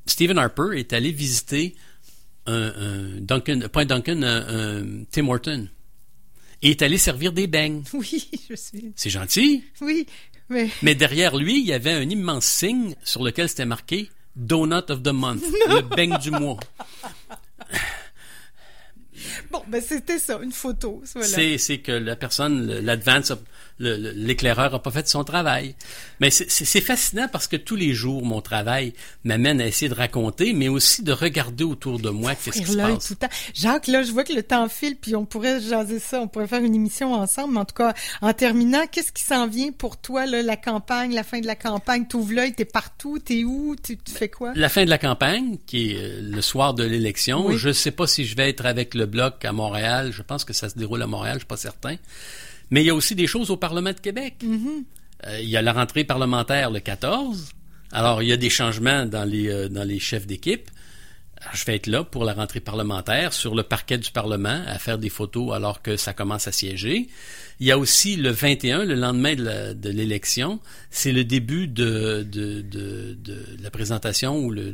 Stephen 0.05 0.37
Harper 0.37 0.77
est 0.77 0.93
allé 0.93 1.11
visiter 1.11 1.75
un, 2.45 2.73
un 2.75 3.21
Duncan, 3.21 3.61
pas 3.71 3.81
un 3.81 3.85
Duncan, 3.85 4.21
un, 4.23 4.81
un 4.81 5.03
Tim 5.11 5.27
Horton. 5.27 5.67
Et 6.61 6.71
est 6.71 6.81
allé 6.81 6.97
servir 6.97 7.33
des 7.33 7.47
beignes. 7.47 7.83
Oui, 7.93 8.29
je 8.49 8.55
suis. 8.55 8.93
C'est 8.95 9.09
gentil. 9.09 9.63
Oui, 9.81 10.05
mais. 10.49 10.69
Mais 10.81 10.95
derrière 10.95 11.35
lui, 11.35 11.59
il 11.59 11.65
y 11.65 11.73
avait 11.73 11.91
un 11.91 12.09
immense 12.09 12.45
signe 12.45 12.95
sur 13.03 13.23
lequel 13.23 13.49
c'était 13.49 13.65
marqué 13.65 14.09
Donut 14.35 14.89
of 14.89 15.03
the 15.03 15.09
Month, 15.09 15.43
le 15.67 15.81
beigne 15.81 16.17
du 16.19 16.31
mois. 16.31 16.59
Bon, 19.51 19.61
ben, 19.67 19.81
c'était 19.81 20.19
ça, 20.19 20.39
une 20.41 20.51
photo. 20.51 21.03
Voilà. 21.13 21.57
C'est, 21.57 21.77
que 21.79 21.91
la 21.91 22.15
personne, 22.15 22.67
l'advance, 22.79 23.33
l'éclaireur 23.79 24.73
a 24.73 24.81
pas 24.81 24.91
fait 24.91 25.07
son 25.07 25.23
travail. 25.23 25.75
Mais 26.19 26.29
c'est, 26.31 26.81
fascinant 26.81 27.27
parce 27.31 27.47
que 27.47 27.55
tous 27.55 27.75
les 27.75 27.93
jours, 27.93 28.23
mon 28.25 28.41
travail 28.41 28.93
m'amène 29.23 29.61
à 29.61 29.67
essayer 29.67 29.89
de 29.89 29.95
raconter, 29.95 30.53
mais 30.53 30.67
aussi 30.67 31.03
de 31.03 31.11
regarder 31.11 31.63
autour 31.63 31.99
de 31.99 32.09
moi 32.09 32.35
qu'est-ce 32.35 32.59
qui 32.59 32.65
se 32.65 32.77
passe. 32.77 33.07
tout 33.07 33.13
le 33.13 33.27
temps. 33.27 33.33
Jacques, 33.53 33.87
là, 33.87 34.03
je 34.03 34.11
vois 34.11 34.23
que 34.23 34.33
le 34.33 34.43
temps 34.43 34.67
file, 34.69 34.95
puis 34.95 35.15
on 35.15 35.25
pourrait 35.25 35.59
jaser 35.61 35.99
ça, 35.99 36.19
on 36.21 36.27
pourrait 36.27 36.47
faire 36.47 36.63
une 36.63 36.75
émission 36.75 37.13
ensemble. 37.13 37.53
Mais 37.53 37.59
en 37.61 37.65
tout 37.65 37.75
cas, 37.75 37.93
en 38.21 38.33
terminant, 38.33 38.85
qu'est-ce 38.91 39.11
qui 39.11 39.23
s'en 39.23 39.47
vient 39.47 39.71
pour 39.71 39.97
toi, 39.97 40.25
là, 40.25 40.41
la 40.41 40.57
campagne, 40.57 41.13
la 41.13 41.23
fin 41.23 41.39
de 41.39 41.47
la 41.47 41.55
campagne? 41.55 42.05
T'ouvres 42.07 42.33
l'œil, 42.33 42.53
t'es 42.53 42.65
partout, 42.65 43.19
t'es 43.19 43.43
où? 43.43 43.75
Tu, 43.81 43.97
tu 43.97 44.13
fais 44.13 44.29
quoi? 44.29 44.53
La 44.55 44.69
fin 44.69 44.85
de 44.85 44.89
la 44.89 44.97
campagne, 44.97 45.57
qui 45.65 45.91
est 45.91 45.97
euh, 45.97 46.21
le 46.21 46.41
soir 46.41 46.73
de 46.73 46.83
l'élection, 46.83 47.47
Oui. 47.47 47.57
je 47.57 47.71
sais 47.71 47.91
pas 47.91 48.07
si 48.07 48.25
je 48.25 48.35
vais 48.35 48.49
être 48.49 48.65
avec 48.65 48.93
le 48.93 49.05
bloc 49.05 49.43
à 49.45 49.51
Montréal. 49.51 50.11
Je 50.11 50.21
pense 50.21 50.43
que 50.45 50.53
ça 50.53 50.69
se 50.69 50.77
déroule 50.77 51.01
à 51.01 51.07
Montréal, 51.07 51.35
je 51.35 51.39
suis 51.39 51.47
pas 51.47 51.57
certain. 51.57 51.95
Mais 52.73 52.81
il 52.81 52.87
y 52.87 52.89
a 52.89 52.95
aussi 52.95 53.13
des 53.13 53.27
choses 53.27 53.51
au 53.51 53.55
Parlement 53.55 53.91
de 53.91 53.99
Québec. 53.99 54.37
Mm-hmm. 54.43 54.83
Euh, 55.27 55.39
il 55.41 55.47
y 55.47 55.55
a 55.57 55.61
la 55.61 55.73
rentrée 55.73 56.03
parlementaire 56.03 56.71
le 56.71 56.79
14. 56.79 57.51
Alors, 57.91 58.23
il 58.23 58.29
y 58.29 58.31
a 58.31 58.37
des 58.37 58.49
changements 58.49 59.05
dans 59.05 59.25
les, 59.25 59.47
euh, 59.47 59.69
dans 59.69 59.83
les 59.83 59.99
chefs 59.99 60.25
d'équipe. 60.25 60.71
Je 61.53 61.65
vais 61.65 61.75
être 61.75 61.85
là 61.85 62.03
pour 62.03 62.25
la 62.25 62.33
rentrée 62.33 62.61
parlementaire 62.61 63.31
sur 63.31 63.53
le 63.53 63.61
parquet 63.61 63.99
du 63.99 64.09
Parlement 64.09 64.63
à 64.65 64.79
faire 64.79 64.97
des 64.97 65.09
photos 65.09 65.53
alors 65.53 65.83
que 65.83 65.97
ça 65.97 66.13
commence 66.13 66.47
à 66.47 66.51
siéger. 66.51 67.09
Il 67.59 67.67
y 67.67 67.71
a 67.71 67.77
aussi 67.77 68.15
le 68.15 68.29
21, 68.31 68.85
le 68.85 68.95
lendemain 68.95 69.35
de 69.35 69.89
l'élection, 69.89 70.59
c'est 70.89 71.11
le 71.11 71.23
début 71.23 71.67
de, 71.67 72.25
de, 72.29 72.61
de, 72.61 73.13
de 73.13 73.45
la 73.61 73.69
présentation 73.71 74.37
ou 74.39 74.51
le, 74.51 74.73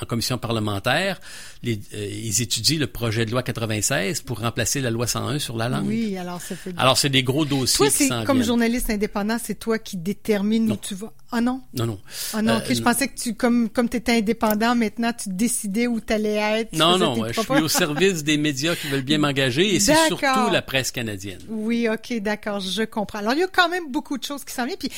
en 0.00 0.06
commission 0.06 0.38
parlementaire, 0.38 1.20
les, 1.62 1.78
euh, 1.94 2.08
ils 2.10 2.42
étudient 2.42 2.78
le 2.78 2.86
projet 2.86 3.24
de 3.24 3.30
loi 3.30 3.42
96 3.42 4.22
pour 4.22 4.40
remplacer 4.40 4.80
la 4.80 4.90
loi 4.90 5.06
101 5.06 5.38
sur 5.38 5.56
la 5.56 5.68
langue. 5.68 5.86
Oui, 5.86 6.16
alors 6.16 6.40
ça 6.40 6.56
fait... 6.56 6.74
Alors, 6.76 6.98
c'est 6.98 7.08
des 7.10 7.22
gros 7.22 7.44
dossiers 7.44 7.76
toi, 7.76 7.90
qui 7.90 8.08
comme 8.08 8.36
viennent. 8.38 8.46
journaliste 8.46 8.90
indépendant, 8.90 9.36
c'est 9.42 9.54
toi 9.58 9.78
qui 9.78 9.96
détermine 9.96 10.72
où 10.72 10.76
tu 10.76 10.94
vas. 10.94 11.12
Ah 11.30 11.40
non? 11.40 11.60
Non, 11.74 11.86
non. 11.86 11.98
Ah 12.32 12.42
non, 12.42 12.54
Euh, 12.54 12.74
je 12.74 12.80
pensais 12.82 13.08
que 13.08 13.18
tu, 13.18 13.34
comme, 13.34 13.68
comme 13.68 13.88
t'étais 13.88 14.18
indépendant, 14.18 14.74
maintenant, 14.74 15.12
tu 15.12 15.28
décidais 15.30 15.86
où 15.86 16.00
t'allais 16.00 16.34
être. 16.34 16.70
tu 16.70 16.76
Non, 16.78 16.98
non, 16.98 17.22
tes 17.24 17.32
je 17.32 17.40
suis 17.40 17.62
au 17.62 17.68
service 17.68 18.24
des 18.24 18.36
médias 18.36 18.74
qui 18.76 18.88
veulent 18.88 19.02
bien 19.02 19.18
m'engager 19.18 19.74
et 19.74 19.80
c'est 19.80 19.96
surtout 20.06 20.50
la 20.52 20.62
presse 20.62 20.90
canadienne. 20.90 21.40
Oui, 21.48 21.88
ok, 21.88 22.20
d'accord, 22.24 22.58
je 22.58 22.82
comprends. 22.82 23.20
Alors, 23.20 23.34
il 23.34 23.38
y 23.38 23.44
a 23.44 23.46
quand 23.46 23.68
même 23.68 23.92
beaucoup 23.92 24.18
de 24.18 24.24
choses 24.24 24.44
qui 24.44 24.52
s'en 24.52 24.66
viennent. 24.66 24.78
Puis, 24.78 24.90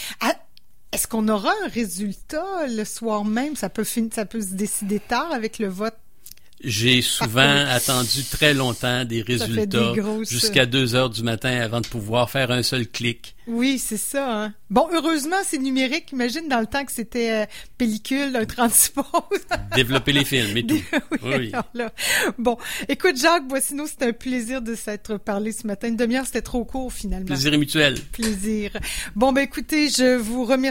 est-ce 0.93 1.07
qu'on 1.07 1.29
aura 1.29 1.53
un 1.65 1.69
résultat 1.69 2.67
le 2.69 2.85
soir 2.85 3.27
même? 3.27 3.55
Ça 3.57 3.69
peut 3.69 3.85
se 3.85 4.55
décider 4.55 5.01
tard 5.01 5.31
avec 5.33 5.59
le 5.59 5.69
vote. 5.69 5.99
J'ai 6.64 7.03
souvent 7.03 7.66
attendu 7.69 8.25
très 8.31 8.55
longtemps 8.55 9.05
des 9.05 9.21
résultats 9.23 9.92
des 9.92 10.01
grosses- 10.01 10.31
jusqu'à 10.31 10.64
2 10.66 10.95
heures 10.95 11.11
du 11.11 11.23
matin 11.23 11.51
avant 11.61 11.81
de 11.83 11.87
pouvoir 11.87 12.31
faire 12.31 12.51
un 12.51 12.62
seul 12.62 12.87
clic. 12.88 13.35
Oui, 13.47 13.79
c'est 13.79 13.97
ça. 13.99 14.42
Hein? 14.45 14.55
Bon, 14.71 14.88
heureusement, 14.92 15.37
c'est 15.45 15.59
numérique. 15.59 16.11
Imagine 16.11 16.49
dans 16.49 16.59
le 16.59 16.66
temps 16.66 16.85
que 16.85 16.90
c'était 16.90 17.31
euh, 17.31 17.47
pellicule, 17.79 18.35
un 18.35 18.45
36 18.45 18.88
pouces. 18.90 19.05
Développer 19.77 20.12
les 20.12 20.25
films 20.25 20.57
et 20.57 20.66
tout. 20.66 20.75
oui, 21.23 21.53
Oui, 21.53 21.53
là. 21.75 21.92
Bon, 22.38 22.57
écoute, 22.88 23.16
Jacques 23.16 23.47
Boissineau, 23.47 23.87
c'était 23.87 24.07
un 24.07 24.12
plaisir 24.12 24.62
de 24.62 24.75
s'être 24.75 25.16
parlé 25.19 25.53
ce 25.53 25.64
matin. 25.66 25.87
Une 25.88 25.97
demi-heure, 25.97 26.27
c'était 26.27 26.42
trop 26.42 26.64
court 26.64 26.92
finalement. 26.92 27.27
Plaisir 27.27 27.57
mutuel. 27.57 28.01
Plaisir. 28.12 28.73
Bon, 29.14 29.33
ben 29.33 29.42
écoutez, 29.42 29.90
je 29.90 30.16
vous 30.16 30.45
remercie. 30.45 30.57